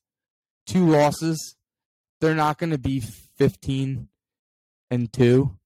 two 0.65 0.87
losses. 0.87 1.55
They're 2.21 2.35
not 2.35 2.57
going 2.57 2.71
to 2.71 2.77
be 2.77 3.03
15 3.37 4.07
and 4.89 5.13
2. 5.13 5.57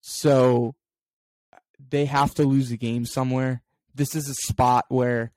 So 0.00 0.74
they 1.90 2.06
have 2.06 2.34
to 2.34 2.44
lose 2.44 2.70
a 2.70 2.76
game 2.76 3.04
somewhere. 3.04 3.62
This 3.94 4.14
is 4.14 4.28
a 4.28 4.34
spot 4.34 4.86
where 4.88 5.32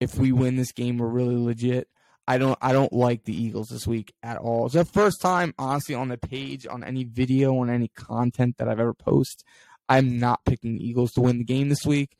if 0.00 0.16
we 0.16 0.32
win 0.32 0.56
this 0.56 0.72
game, 0.72 0.98
we're 0.98 1.08
really 1.08 1.36
legit. 1.36 1.88
I 2.26 2.38
don't 2.38 2.58
I 2.62 2.72
don't 2.72 2.92
like 2.92 3.24
the 3.24 3.36
Eagles 3.36 3.68
this 3.68 3.86
week 3.86 4.14
at 4.22 4.38
all. 4.38 4.66
It's 4.66 4.74
the 4.74 4.84
first 4.84 5.20
time, 5.20 5.54
honestly, 5.58 5.94
on 5.94 6.08
the 6.08 6.16
page, 6.16 6.66
on 6.66 6.82
any 6.82 7.04
video, 7.04 7.58
on 7.58 7.68
any 7.68 7.88
content 7.88 8.56
that 8.58 8.68
I've 8.68 8.80
ever 8.80 8.94
posted. 8.94 9.44
I'm 9.88 10.18
not 10.18 10.44
picking 10.44 10.74
the 10.74 10.86
Eagles 10.86 11.12
to 11.12 11.20
win 11.20 11.38
the 11.38 11.44
game 11.44 11.68
this 11.68 11.84
week. 11.84 12.16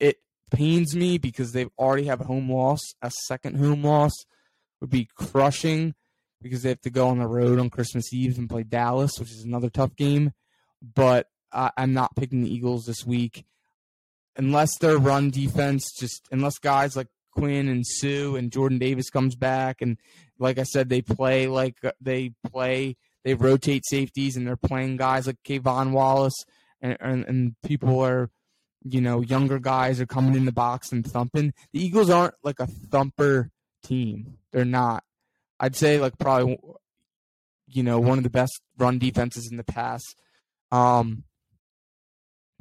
It 0.00 0.16
pains 0.50 0.96
me 0.96 1.18
because 1.18 1.52
they've 1.52 1.70
already 1.78 2.04
have 2.04 2.20
a 2.20 2.24
home 2.24 2.50
loss. 2.50 2.80
A 3.02 3.10
second 3.26 3.56
home 3.56 3.84
loss 3.84 4.12
would 4.80 4.90
be 4.90 5.08
crushing 5.14 5.94
because 6.40 6.62
they 6.62 6.70
have 6.70 6.80
to 6.82 6.90
go 6.90 7.08
on 7.08 7.18
the 7.18 7.26
road 7.26 7.58
on 7.58 7.70
Christmas 7.70 8.12
Eve 8.12 8.38
and 8.38 8.48
play 8.48 8.62
Dallas, 8.62 9.18
which 9.18 9.30
is 9.30 9.44
another 9.44 9.70
tough 9.70 9.96
game. 9.96 10.32
But 10.82 11.28
uh, 11.52 11.70
I'm 11.76 11.92
not 11.94 12.16
picking 12.16 12.42
the 12.42 12.52
Eagles 12.52 12.84
this 12.84 13.06
week 13.06 13.44
unless 14.36 14.78
their 14.78 14.98
run 14.98 15.30
defense 15.30 15.92
just 15.92 16.26
unless 16.30 16.58
guys 16.58 16.96
like 16.96 17.06
Quinn 17.32 17.68
and 17.68 17.86
Suh 17.86 18.34
and 18.34 18.52
Jordan 18.52 18.78
Davis 18.78 19.10
comes 19.10 19.36
back 19.36 19.80
and 19.80 19.98
like 20.38 20.58
I 20.58 20.64
said 20.64 20.88
they 20.88 21.02
play 21.02 21.46
like 21.46 21.76
uh, 21.84 21.92
they 22.00 22.32
play 22.50 22.96
they 23.24 23.34
rotate 23.34 23.84
safeties 23.86 24.36
and 24.36 24.46
they're 24.46 24.56
playing 24.56 24.96
guys 24.96 25.26
like 25.26 25.38
K'Von 25.46 25.92
Wallace 25.92 26.44
and, 26.84 26.96
and, 27.00 27.24
and 27.24 27.54
people 27.62 27.98
are 28.00 28.30
you 28.84 29.00
know 29.00 29.22
younger 29.22 29.58
guys 29.58 30.00
are 30.00 30.06
coming 30.06 30.34
in 30.34 30.44
the 30.44 30.52
box 30.52 30.92
and 30.92 31.04
thumping. 31.04 31.54
The 31.72 31.84
Eagles 31.84 32.10
aren't 32.10 32.34
like 32.44 32.60
a 32.60 32.66
thumper 32.66 33.50
team. 33.82 34.38
They're 34.52 34.64
not. 34.64 35.02
I'd 35.58 35.74
say 35.74 35.98
like 35.98 36.18
probably 36.18 36.58
you 37.66 37.82
know 37.82 37.98
one 37.98 38.18
of 38.18 38.24
the 38.24 38.30
best 38.30 38.60
run 38.76 38.98
defenses 38.98 39.48
in 39.50 39.56
the 39.56 39.64
past. 39.64 40.14
Um, 40.70 41.24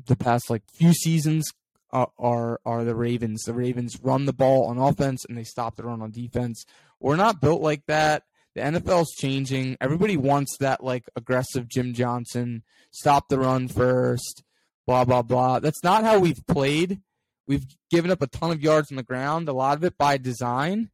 the 0.06 0.16
past 0.16 0.50
like 0.50 0.64
few 0.74 0.94
seasons 0.94 1.52
uh, 1.92 2.06
are 2.18 2.62
are 2.66 2.86
the 2.86 2.96
Ravens. 2.96 3.44
The 3.44 3.54
Ravens 3.54 4.00
run 4.02 4.26
the 4.26 4.34
ball 4.34 4.68
on 4.68 4.78
offense 4.78 5.26
and 5.28 5.38
they 5.38 5.44
stop 5.44 5.76
the 5.76 5.84
run 5.84 6.02
on 6.02 6.12
defense. 6.12 6.66
We're 7.02 7.18
not 7.18 7.42
built 7.42 7.62
like 7.62 7.86
that. 7.88 8.24
The 8.56 8.62
NFL's 8.62 9.12
changing. 9.16 9.78
Everybody 9.82 10.18
wants 10.18 10.58
that 10.60 10.84
like 10.84 11.06
aggressive 11.16 11.68
Jim 11.68 11.94
Johnson, 11.94 12.64
stop 12.92 13.28
the 13.28 13.40
run 13.40 13.68
first, 13.68 14.44
blah 14.86 15.06
blah 15.06 15.24
blah. 15.24 15.60
That's 15.60 15.84
not 15.84 16.04
how 16.04 16.20
we've 16.20 16.46
played. 16.48 17.02
We've 17.48 17.66
given 17.90 18.12
up 18.12 18.22
a 18.22 18.28
ton 18.28 18.52
of 18.52 18.62
yards 18.62 18.92
on 18.92 18.98
the 18.98 19.04
ground, 19.04 19.50
a 19.50 19.54
lot 19.54 19.78
of 19.78 19.84
it 19.84 19.98
by 19.98 20.18
design. 20.18 20.92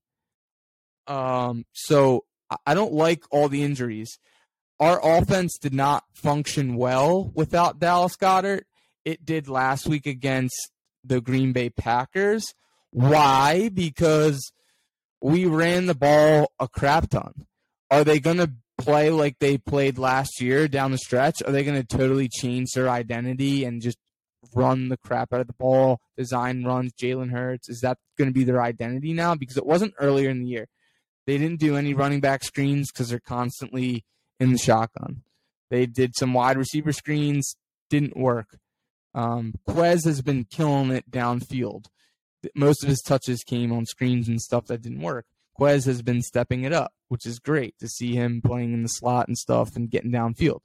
Um, 1.08 1.66
so 1.74 2.26
I 2.66 2.74
don't 2.74 2.94
like 2.94 3.24
all 3.30 3.50
the 3.50 3.64
injuries. 3.64 4.18
Our 4.80 5.00
offense 5.04 5.58
did 5.60 5.74
not 5.74 6.06
function 6.14 6.76
well 6.76 7.32
without 7.36 7.80
Dallas 7.80 8.16
Goedert. 8.16 8.64
It 9.04 9.26
did 9.26 9.50
last 9.50 9.88
week 9.88 10.06
against 10.06 10.72
the 11.04 11.20
Green 11.20 11.52
Bay 11.52 11.70
Packers. 11.70 12.54
Why? 12.92 13.70
Because 13.74 14.52
we 15.22 15.46
ran 15.46 15.86
the 15.86 15.96
ball 15.96 16.52
a 16.60 16.68
crap 16.68 17.10
ton. 17.10 17.46
Are 17.92 18.04
they 18.04 18.20
going 18.20 18.38
to 18.38 18.52
play 18.78 19.10
like 19.10 19.38
they 19.40 19.58
played 19.58 19.98
last 19.98 20.42
year 20.42 20.68
down 20.68 20.92
the 20.92 20.98
stretch? 20.98 21.42
Are 21.44 21.52
they 21.52 21.64
going 21.64 21.82
to 21.82 21.98
totally 21.98 22.30
change 22.30 22.72
their 22.74 22.90
identity 22.90 23.66
and 23.66 23.82
just 23.82 23.98
run 24.54 24.90
the 24.90 24.98
crap 24.98 25.34
out 25.34 25.42
of 25.42 25.48
the 25.48 25.54
ball, 25.54 26.00
design 26.18 26.64
runs, 26.64 26.94
Jalen 26.94 27.32
Hurts? 27.32 27.70
Is 27.70 27.82
that 27.82 27.98
going 28.18 28.30
to 28.30 28.34
be 28.34 28.44
their 28.44 28.62
identity 28.62 29.14
now? 29.14 29.36
Because 29.36 29.58
it 29.58 29.66
wasn't 29.66 29.94
earlier 30.00 30.30
in 30.30 30.42
the 30.42 30.48
year. 30.48 30.68
They 31.28 31.38
didn't 31.38 31.60
do 31.60 31.76
any 31.76 31.94
running 31.94 32.22
back 32.22 32.44
screens 32.44 32.92
because 32.92 33.10
they're 33.10 33.20
constantly 33.20 34.04
in 34.40 34.52
the 34.52 34.58
shotgun. 34.58 35.24
They 35.70 35.86
did 35.86 36.16
some 36.16 36.34
wide 36.34 36.58
receiver 36.58 36.92
screens, 36.92 37.56
didn't 37.90 38.18
work. 38.18 38.58
Um, 39.14 39.54
Quez 39.68 40.06
has 40.06 40.22
been 40.22 40.46
killing 40.46 40.92
it 40.92 41.12
downfield. 41.12 41.86
Most 42.56 42.84
of 42.84 42.90
his 42.90 43.02
touches 43.02 43.44
came 43.44 43.72
on 43.72 43.86
screens 43.86 44.28
and 44.28 44.42
stuff 44.42 44.68
that 44.68 44.82
didn't 44.82 45.02
work. 45.02 45.26
Quez 45.60 45.86
has 45.86 46.02
been 46.02 46.22
stepping 46.22 46.64
it 46.64 46.74
up, 46.74 46.94
which 47.10 47.26
is 47.26 47.40
great 47.40 47.76
to 47.80 47.88
see 47.88 48.16
him 48.16 48.42
playing 48.44 48.74
in 48.74 48.84
the 48.84 48.90
slot 48.90 49.28
and 49.28 49.38
stuff 49.38 49.76
and 49.76 49.90
getting 49.90 50.12
downfield. 50.12 50.60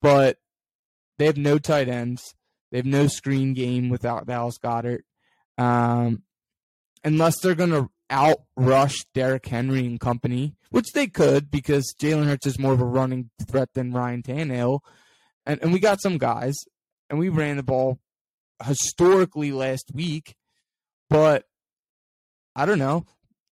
But 0.00 0.38
they 1.18 1.26
have 1.26 1.36
no 1.36 1.58
tight 1.58 1.88
ends. 1.88 2.34
They 2.70 2.78
have 2.78 2.86
no 2.86 3.06
screen 3.06 3.52
game 3.52 3.90
without 3.90 4.26
Dallas 4.26 4.58
Goedert. 4.58 5.02
Um, 5.58 6.22
unless 7.04 7.40
they're 7.40 7.54
going 7.54 7.70
to 7.70 7.90
outrush 8.10 9.04
Derrick 9.14 9.46
Henry 9.46 9.86
and 9.86 10.00
company, 10.00 10.54
which 10.70 10.92
they 10.92 11.06
could 11.06 11.50
because 11.50 11.94
Jalen 12.00 12.26
Hurts 12.26 12.46
is 12.46 12.58
more 12.58 12.72
of 12.72 12.80
a 12.80 12.86
running 12.86 13.30
threat 13.46 13.70
than 13.74 13.92
Ryan 13.92 14.22
Tannehill. 14.22 14.80
And, 15.44 15.60
and 15.62 15.72
we 15.72 15.80
got 15.80 16.00
some 16.00 16.18
guys 16.18 16.54
and 17.10 17.18
we 17.18 17.28
ran 17.28 17.56
the 17.56 17.62
ball 17.62 17.98
historically 18.64 19.52
last 19.52 19.90
week, 19.92 20.36
but 21.10 21.44
I 22.54 22.64
don't 22.64 22.78
know. 22.78 23.06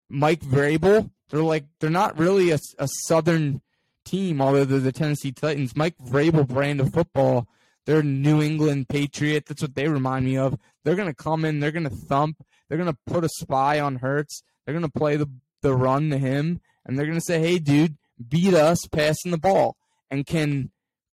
Mike 0.10 0.42
Vrabel, 0.42 1.12
they're 1.30 1.42
like 1.42 1.66
they're 1.80 1.90
not 1.90 2.18
really 2.18 2.52
a, 2.52 2.60
a 2.78 2.88
Southern 3.06 3.62
team, 4.06 4.42
although 4.42 4.66
they're 4.66 4.80
the 4.80 4.92
Tennessee 4.92 5.32
Titans. 5.32 5.76
Mike 5.76 5.98
Vrabel 5.98 6.48
brand 6.48 6.82
of 6.82 6.94
football, 6.94 7.48
they're 7.86 8.04
New 8.04 8.42
England 8.42 8.90
Patriot. 8.90 9.46
That's 9.46 9.62
what 9.62 9.76
they 9.76 9.88
remind 9.88 10.26
me 10.26 10.38
of. 10.38 10.58
They're 10.84 10.96
gonna 10.96 11.14
come 11.14 11.46
in, 11.46 11.60
they're 11.60 11.72
gonna 11.72 11.90
thump, 11.90 12.44
they're 12.68 12.78
gonna 12.78 12.98
put 13.06 13.24
a 13.24 13.30
spy 13.30 13.80
on 13.80 13.98
Hurts. 13.98 14.44
they're 14.66 14.74
gonna 14.74 14.90
play 14.90 15.16
the 15.16 15.30
the 15.62 15.76
run 15.76 16.10
to 16.10 16.18
him, 16.18 16.62
and 16.86 16.98
they're 16.98 17.08
gonna 17.08 17.22
say, 17.22 17.40
"Hey, 17.40 17.60
dude, 17.60 17.98
beat 18.28 18.54
us 18.54 18.80
passing 18.92 19.32
the 19.32 19.38
ball." 19.38 19.78
And 20.10 20.26
can 20.26 20.72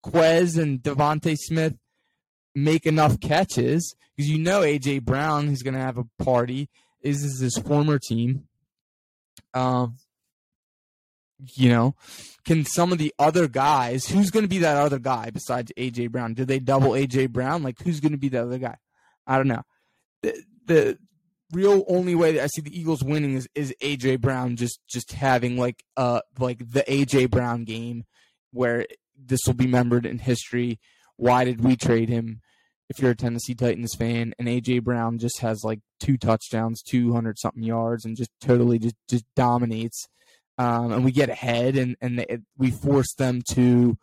Quez 0.05 0.61
and 0.61 0.81
DeVonta 0.83 1.35
Smith 1.37 1.75
make 2.53 2.85
enough 2.85 3.19
catches 3.19 3.95
because 4.15 4.29
you 4.29 4.37
know 4.37 4.61
AJ 4.61 5.03
Brown 5.03 5.49
is 5.49 5.63
to 5.63 5.71
have 5.71 5.97
a 5.97 6.05
party. 6.23 6.69
Is 7.01 7.23
is 7.23 7.39
his 7.39 7.57
former 7.57 7.99
team? 7.99 8.47
Um, 9.53 9.97
you 11.55 11.69
know, 11.69 11.95
can 12.45 12.65
some 12.65 12.91
of 12.91 12.97
the 12.97 13.13
other 13.19 13.47
guys? 13.47 14.05
Who's 14.05 14.31
going 14.31 14.43
to 14.43 14.49
be 14.49 14.59
that 14.59 14.77
other 14.77 14.99
guy 14.99 15.29
besides 15.29 15.71
AJ 15.77 16.11
Brown? 16.11 16.33
Do 16.33 16.45
they 16.45 16.59
double 16.59 16.91
AJ 16.91 17.29
Brown? 17.29 17.63
Like 17.63 17.81
who's 17.81 17.99
going 17.99 18.11
to 18.13 18.17
be 18.17 18.29
the 18.29 18.43
other 18.43 18.57
guy? 18.57 18.77
I 19.27 19.37
don't 19.37 19.47
know. 19.47 19.63
The 20.21 20.43
the 20.65 20.97
real 21.51 21.83
only 21.87 22.15
way 22.15 22.33
that 22.33 22.43
I 22.43 22.47
see 22.47 22.61
the 22.61 22.77
Eagles 22.77 23.03
winning 23.03 23.33
is 23.33 23.47
is 23.55 23.73
AJ 23.81 24.21
Brown 24.21 24.55
just 24.55 24.79
just 24.87 25.11
having 25.11 25.57
like 25.57 25.83
uh 25.97 26.21
like 26.39 26.59
the 26.59 26.83
AJ 26.87 27.29
Brown 27.29 27.63
game 27.63 28.05
where 28.51 28.85
this 29.17 29.41
will 29.45 29.53
be 29.53 29.65
remembered 29.65 30.05
in 30.05 30.19
history 30.19 30.79
why 31.17 31.45
did 31.45 31.63
we 31.63 31.75
trade 31.75 32.09
him? 32.09 32.41
If 32.89 32.99
you're 32.99 33.11
a 33.11 33.15
Tennessee 33.15 33.55
Titans 33.55 33.95
fan, 33.95 34.33
and 34.37 34.47
AJ 34.47 34.83
Brown 34.83 35.17
just 35.17 35.39
has 35.39 35.63
like 35.63 35.79
two 35.99 36.17
touchdowns, 36.17 36.81
two 36.81 37.13
hundred 37.13 37.39
something 37.39 37.63
yards, 37.63 38.05
and 38.05 38.15
just 38.15 38.31
totally 38.41 38.79
just 38.79 38.95
just 39.09 39.25
dominates, 39.35 40.07
um, 40.57 40.91
and 40.91 41.05
we 41.05 41.11
get 41.11 41.29
ahead, 41.29 41.75
and 41.77 41.95
and 42.01 42.25
we 42.57 42.71
force 42.71 43.13
them 43.15 43.41
to 43.51 43.97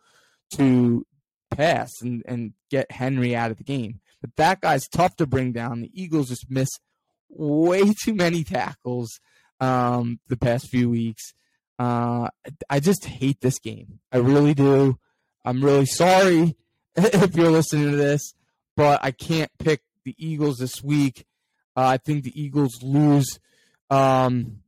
to 0.55 1.05
pass 1.51 1.89
and 2.01 2.23
and 2.25 2.53
get 2.69 2.91
Henry 2.91 3.35
out 3.35 3.51
of 3.51 3.57
the 3.57 3.63
game. 3.63 3.99
But 4.21 4.35
that 4.37 4.61
guy's 4.61 4.87
tough 4.87 5.15
to 5.17 5.27
bring 5.27 5.51
down. 5.51 5.81
The 5.81 5.91
Eagles 5.93 6.29
just 6.29 6.49
miss 6.49 6.69
way 7.29 7.93
too 8.03 8.13
many 8.13 8.43
tackles 8.43 9.19
um, 9.59 10.19
the 10.27 10.37
past 10.37 10.69
few 10.69 10.89
weeks. 10.89 11.33
Uh, 11.79 12.29
I 12.69 12.79
just 12.79 13.05
hate 13.05 13.41
this 13.41 13.59
game. 13.59 13.99
I 14.11 14.17
really 14.17 14.53
do. 14.53 14.99
I'm 15.43 15.63
really 15.63 15.87
sorry 15.87 16.55
if 16.95 17.35
you're 17.35 17.49
listening 17.49 17.89
to 17.91 17.97
this, 17.97 18.33
but 18.75 18.99
I 19.03 19.11
can't 19.11 19.51
pick 19.59 19.81
the 20.05 20.15
Eagles 20.17 20.57
this 20.57 20.83
week. 20.83 21.25
Uh, 21.75 21.85
I 21.85 21.97
think 21.97 22.23
the 22.23 22.41
Eagles 22.41 22.81
lose. 22.81 23.39
Um, 23.89 24.61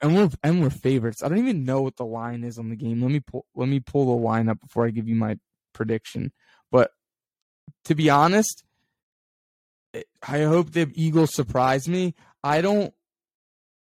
and 0.00 0.16
we're 0.16 0.30
and 0.42 0.62
we're 0.62 0.70
favorites. 0.70 1.22
I 1.22 1.28
don't 1.28 1.38
even 1.38 1.64
know 1.64 1.80
what 1.80 1.96
the 1.96 2.04
line 2.04 2.44
is 2.44 2.58
on 2.58 2.68
the 2.68 2.76
game. 2.76 3.00
Let 3.00 3.10
me 3.10 3.20
pull 3.20 3.46
let 3.54 3.68
me 3.68 3.80
pull 3.80 4.06
the 4.06 4.22
line 4.22 4.48
up 4.48 4.60
before 4.60 4.86
I 4.86 4.90
give 4.90 5.08
you 5.08 5.16
my 5.16 5.38
prediction. 5.72 6.32
But 6.70 6.92
to 7.86 7.94
be 7.94 8.10
honest, 8.10 8.62
I 9.94 10.42
hope 10.42 10.72
the 10.72 10.90
Eagles 10.94 11.34
surprise 11.34 11.88
me. 11.88 12.14
I 12.44 12.60
don't 12.60 12.94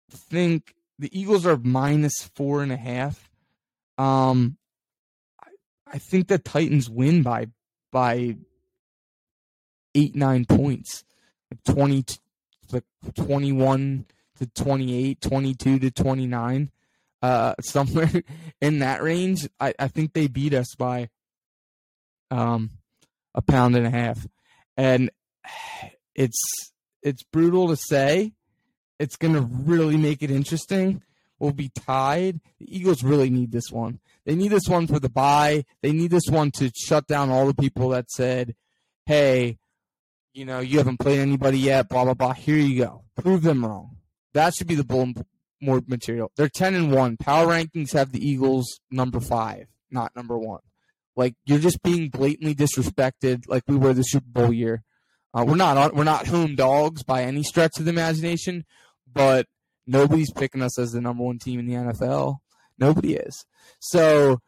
think 0.10 0.75
The 0.99 1.17
Eagles 1.17 1.45
are 1.45 1.58
minus 1.58 2.29
four 2.36 2.62
and 2.63 2.71
a 2.71 2.77
half. 2.77 3.29
Um, 3.97 4.58
I, 5.41 5.49
I 5.93 5.97
think 5.97 6.27
the 6.27 6.38
Titans 6.38 6.89
win 6.89 7.23
by 7.23 7.47
by 7.93 8.36
eight 9.95 10.15
nine 10.15 10.43
points, 10.43 11.06
like 11.49 11.63
twenty, 11.63 12.03
like 12.73 12.84
twenty 13.15 13.53
one 13.53 14.06
to 14.39 14.47
28, 14.47 15.21
22 15.21 15.79
to 15.79 15.91
twenty 15.91 16.27
nine, 16.27 16.71
uh, 17.21 17.53
somewhere 17.62 18.12
in 18.60 18.79
that 18.79 19.01
range. 19.01 19.47
I, 19.62 19.73
I 19.79 19.88
think 19.88 20.12
they 20.12 20.27
beat 20.27 20.53
us 20.53 20.75
by 20.77 21.10
um 22.29 22.71
a 23.34 23.41
pound 23.41 23.77
and 23.77 23.88
a 23.88 23.91
half, 23.91 24.27
and 24.75 25.10
it's 26.15 26.41
it's 27.01 27.23
brutal 27.23 27.69
to 27.69 27.77
say. 27.77 28.34
It's 28.99 29.15
to 29.34 29.41
really 29.41 29.97
make 29.97 30.21
it 30.21 30.32
interesting. 30.32 31.01
We'll 31.43 31.51
be 31.51 31.71
tied. 31.75 32.39
The 32.58 32.73
Eagles 32.73 33.03
really 33.03 33.29
need 33.29 33.51
this 33.51 33.69
one. 33.69 33.99
They 34.25 34.34
need 34.34 34.53
this 34.53 34.69
one 34.69 34.88
for 34.88 34.97
the 34.97 35.10
bye. 35.10 35.65
They 35.82 35.91
need 35.91 36.10
this 36.10 36.29
one 36.29 36.51
to 36.51 36.71
shut 36.73 37.06
down 37.06 37.32
all 37.32 37.45
the 37.47 37.53
people 37.53 37.89
that 37.89 38.10
said, 38.10 38.56
hey, 39.06 39.58
you 40.34 40.45
know, 40.45 40.62
you 40.62 40.77
haven't 40.77 41.01
played 41.01 41.19
anybody 41.19 41.60
yet, 41.60 41.89
blah, 41.89 42.06
blah, 42.06 42.13
blah. 42.13 42.32
Here 42.32 42.56
you 42.56 42.82
go. 42.82 43.03
Prove 43.21 43.41
them 43.41 43.65
wrong. 43.65 43.97
That 44.34 44.53
should 44.53 44.67
be 44.67 44.75
the 44.75 45.25
more 45.60 45.82
material. 45.86 46.32
They're 46.38 46.47
10 46.47 46.75
and 46.75 46.93
1. 46.93 47.17
Power 47.17 47.47
rankings 47.47 47.91
have 47.91 48.13
the 48.13 48.25
Eagles 48.25 48.79
number 48.89 49.19
five, 49.19 49.67
not 49.91 50.15
number 50.15 50.38
one. 50.38 50.62
Like, 51.17 51.36
you're 51.45 51.60
just 51.60 51.84
being 51.84 52.08
blatantly 52.08 52.56
disrespected 52.56 53.49
like 53.49 53.63
we 53.67 53.75
were 53.75 53.91
the 53.91 54.03
Super 54.03 54.29
Bowl 54.29 54.53
year. 54.53 54.86
Uh, 55.34 55.43
we're 55.45 55.58
not 55.58 55.93
we're 55.93 56.06
not 56.06 56.27
home 56.27 56.56
dogs 56.56 57.03
by 57.03 57.23
any 57.23 57.43
stretch 57.43 57.79
of 57.79 57.84
the 57.84 57.91
imagination, 57.91 58.63
but 59.12 59.47
nobody's 59.86 60.32
picking 60.32 60.62
us 60.62 60.78
as 60.80 60.91
the 60.91 61.02
number 61.02 61.24
one 61.24 61.39
team 61.39 61.60
in 61.60 61.67
the 61.67 61.74
NFL. 61.74 62.38
Nobody 62.78 63.15
is. 63.15 63.46
So, 63.80 64.39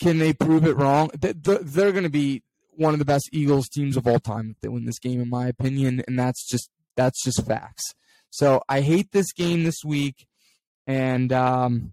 can 0.00 0.18
they 0.18 0.32
prove 0.32 0.66
it 0.66 0.76
wrong? 0.76 1.10
They're 1.18 1.92
going 1.92 2.02
to 2.02 2.10
be 2.10 2.42
one 2.74 2.92
of 2.92 2.98
the 2.98 3.04
best 3.04 3.28
Eagles 3.32 3.68
teams 3.68 3.96
of 3.96 4.06
all 4.06 4.18
time 4.18 4.50
if 4.50 4.60
they 4.60 4.68
win 4.68 4.84
this 4.84 4.98
game, 4.98 5.20
in 5.20 5.28
my 5.28 5.46
opinion, 5.46 6.02
and 6.06 6.18
that's 6.18 6.46
just 6.46 6.70
that's 6.96 7.22
just 7.22 7.46
facts. 7.46 7.94
So 8.30 8.62
I 8.68 8.80
hate 8.80 9.12
this 9.12 9.32
game 9.32 9.64
this 9.64 9.84
week, 9.84 10.26
and 10.86 11.32
um, 11.32 11.92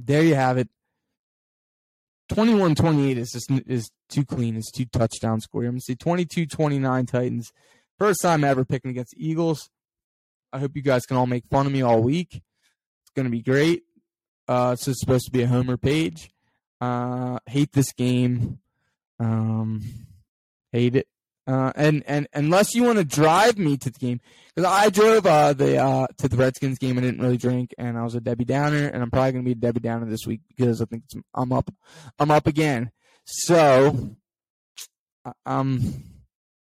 there 0.00 0.22
you 0.22 0.34
have 0.34 0.58
it. 0.58 0.68
21-28 2.32 3.16
is 3.16 3.32
just 3.32 3.50
is 3.66 3.90
too 4.08 4.24
clean. 4.24 4.56
It's 4.56 4.70
too 4.70 4.84
touchdown 4.86 5.40
score. 5.40 5.62
I'm 5.62 5.72
gonna 5.72 5.80
say 5.80 5.94
22-29 5.94 7.08
Titans. 7.08 7.52
First 7.98 8.22
time 8.22 8.44
ever 8.44 8.64
picking 8.64 8.90
against 8.90 9.14
Eagles. 9.16 9.70
I 10.52 10.58
hope 10.58 10.72
you 10.74 10.82
guys 10.82 11.06
can 11.06 11.16
all 11.16 11.26
make 11.26 11.44
fun 11.50 11.66
of 11.66 11.72
me 11.72 11.82
all 11.82 12.02
week. 12.02 12.34
It's 12.34 13.10
gonna 13.14 13.30
be 13.30 13.42
great. 13.42 13.82
Uh, 14.46 14.70
this 14.70 14.88
is 14.88 15.00
supposed 15.00 15.26
to 15.26 15.30
be 15.30 15.42
a 15.42 15.46
homer 15.46 15.76
page. 15.76 16.30
Uh, 16.80 17.38
hate 17.46 17.72
this 17.72 17.92
game. 17.92 18.60
Um, 19.20 19.82
hate 20.72 20.96
it. 20.96 21.08
Uh, 21.46 21.72
and 21.76 22.04
and 22.06 22.28
unless 22.34 22.74
you 22.74 22.82
want 22.82 22.98
to 22.98 23.04
drive 23.04 23.56
me 23.56 23.78
to 23.78 23.90
the 23.90 23.98
game, 23.98 24.20
because 24.54 24.70
I 24.70 24.90
drove 24.90 25.24
uh, 25.24 25.54
the 25.54 25.78
uh, 25.78 26.06
to 26.18 26.28
the 26.28 26.36
Redskins 26.36 26.78
game 26.78 26.98
and 26.98 27.06
didn't 27.06 27.22
really 27.22 27.38
drink, 27.38 27.74
and 27.78 27.96
I 27.96 28.04
was 28.04 28.14
a 28.14 28.20
Debbie 28.20 28.44
Downer, 28.44 28.86
and 28.86 29.02
I'm 29.02 29.10
probably 29.10 29.32
gonna 29.32 29.44
be 29.44 29.52
a 29.52 29.54
Debbie 29.54 29.80
Downer 29.80 30.04
this 30.04 30.26
week 30.26 30.42
because 30.46 30.82
I 30.82 30.84
think 30.84 31.04
I'm 31.34 31.52
up, 31.52 31.70
I'm 32.18 32.30
up 32.30 32.46
again. 32.46 32.90
So 33.24 34.14
I'm 35.46 36.04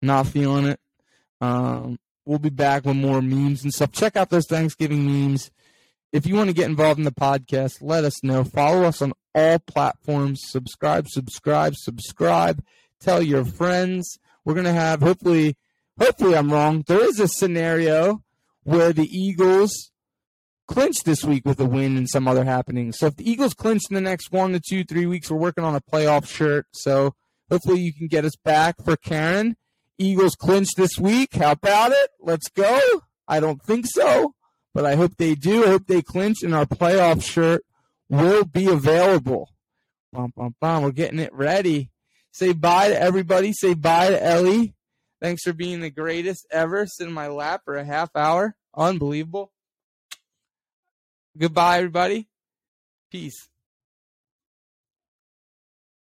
not 0.02 0.26
feeling 0.26 0.66
it. 0.66 0.80
Um, 1.40 1.98
we'll 2.28 2.38
be 2.38 2.50
back 2.50 2.84
with 2.84 2.96
more 2.96 3.22
memes 3.22 3.64
and 3.64 3.72
stuff. 3.72 3.90
Check 3.90 4.14
out 4.14 4.28
those 4.28 4.46
Thanksgiving 4.46 5.06
memes. 5.06 5.50
If 6.12 6.26
you 6.26 6.34
want 6.34 6.48
to 6.48 6.54
get 6.54 6.68
involved 6.68 6.98
in 6.98 7.04
the 7.04 7.10
podcast, 7.10 7.78
let 7.80 8.04
us 8.04 8.22
know. 8.22 8.44
Follow 8.44 8.84
us 8.84 9.00
on 9.00 9.14
all 9.34 9.58
platforms. 9.58 10.42
Subscribe, 10.44 11.08
subscribe, 11.08 11.74
subscribe. 11.76 12.62
Tell 13.00 13.22
your 13.22 13.44
friends. 13.44 14.18
We're 14.44 14.54
gonna 14.54 14.72
have 14.72 15.00
hopefully, 15.00 15.56
hopefully 15.98 16.36
I'm 16.36 16.52
wrong. 16.52 16.84
There 16.86 17.04
is 17.04 17.18
a 17.18 17.28
scenario 17.28 18.22
where 18.62 18.92
the 18.92 19.08
Eagles 19.08 19.90
clinch 20.66 21.04
this 21.04 21.24
week 21.24 21.46
with 21.46 21.58
a 21.60 21.64
win 21.64 21.96
and 21.96 22.08
some 22.08 22.28
other 22.28 22.44
happenings. 22.44 22.98
So 22.98 23.06
if 23.06 23.16
the 23.16 23.30
Eagles 23.30 23.54
clinch 23.54 23.82
in 23.90 23.94
the 23.94 24.00
next 24.02 24.30
one 24.32 24.52
to 24.52 24.60
two, 24.60 24.84
three 24.84 25.06
weeks, 25.06 25.30
we're 25.30 25.38
working 25.38 25.64
on 25.64 25.74
a 25.74 25.80
playoff 25.80 26.26
shirt. 26.28 26.66
So 26.72 27.14
hopefully 27.50 27.80
you 27.80 27.94
can 27.94 28.06
get 28.06 28.26
us 28.26 28.36
back 28.36 28.76
for 28.84 28.96
Karen. 28.96 29.56
Eagles 29.98 30.34
clinch 30.36 30.74
this 30.76 30.98
week. 30.98 31.34
How 31.34 31.52
about 31.52 31.92
it? 31.92 32.10
Let's 32.20 32.48
go. 32.48 32.80
I 33.26 33.40
don't 33.40 33.62
think 33.62 33.86
so, 33.86 34.34
but 34.74 34.86
I 34.86 34.94
hope 34.94 35.16
they 35.16 35.34
do. 35.34 35.64
I 35.64 35.68
hope 35.68 35.86
they 35.86 36.02
clinch 36.02 36.42
and 36.42 36.54
our 36.54 36.66
playoff 36.66 37.22
shirt 37.22 37.64
will 38.08 38.44
be 38.44 38.66
available. 38.66 39.50
Bum, 40.12 40.32
bum, 40.34 40.54
bum. 40.60 40.82
We're 40.82 40.92
getting 40.92 41.18
it 41.18 41.34
ready. 41.34 41.90
Say 42.32 42.52
bye 42.52 42.88
to 42.88 43.00
everybody. 43.00 43.52
Say 43.52 43.74
bye 43.74 44.10
to 44.10 44.22
Ellie. 44.22 44.74
Thanks 45.20 45.42
for 45.42 45.52
being 45.52 45.80
the 45.80 45.90
greatest 45.90 46.46
ever. 46.50 46.86
Sit 46.86 47.08
in 47.08 47.12
my 47.12 47.26
lap 47.28 47.62
for 47.64 47.76
a 47.76 47.84
half 47.84 48.10
hour. 48.14 48.54
Unbelievable. 48.76 49.52
Goodbye, 51.36 51.78
everybody. 51.78 52.28
Peace. 53.10 53.47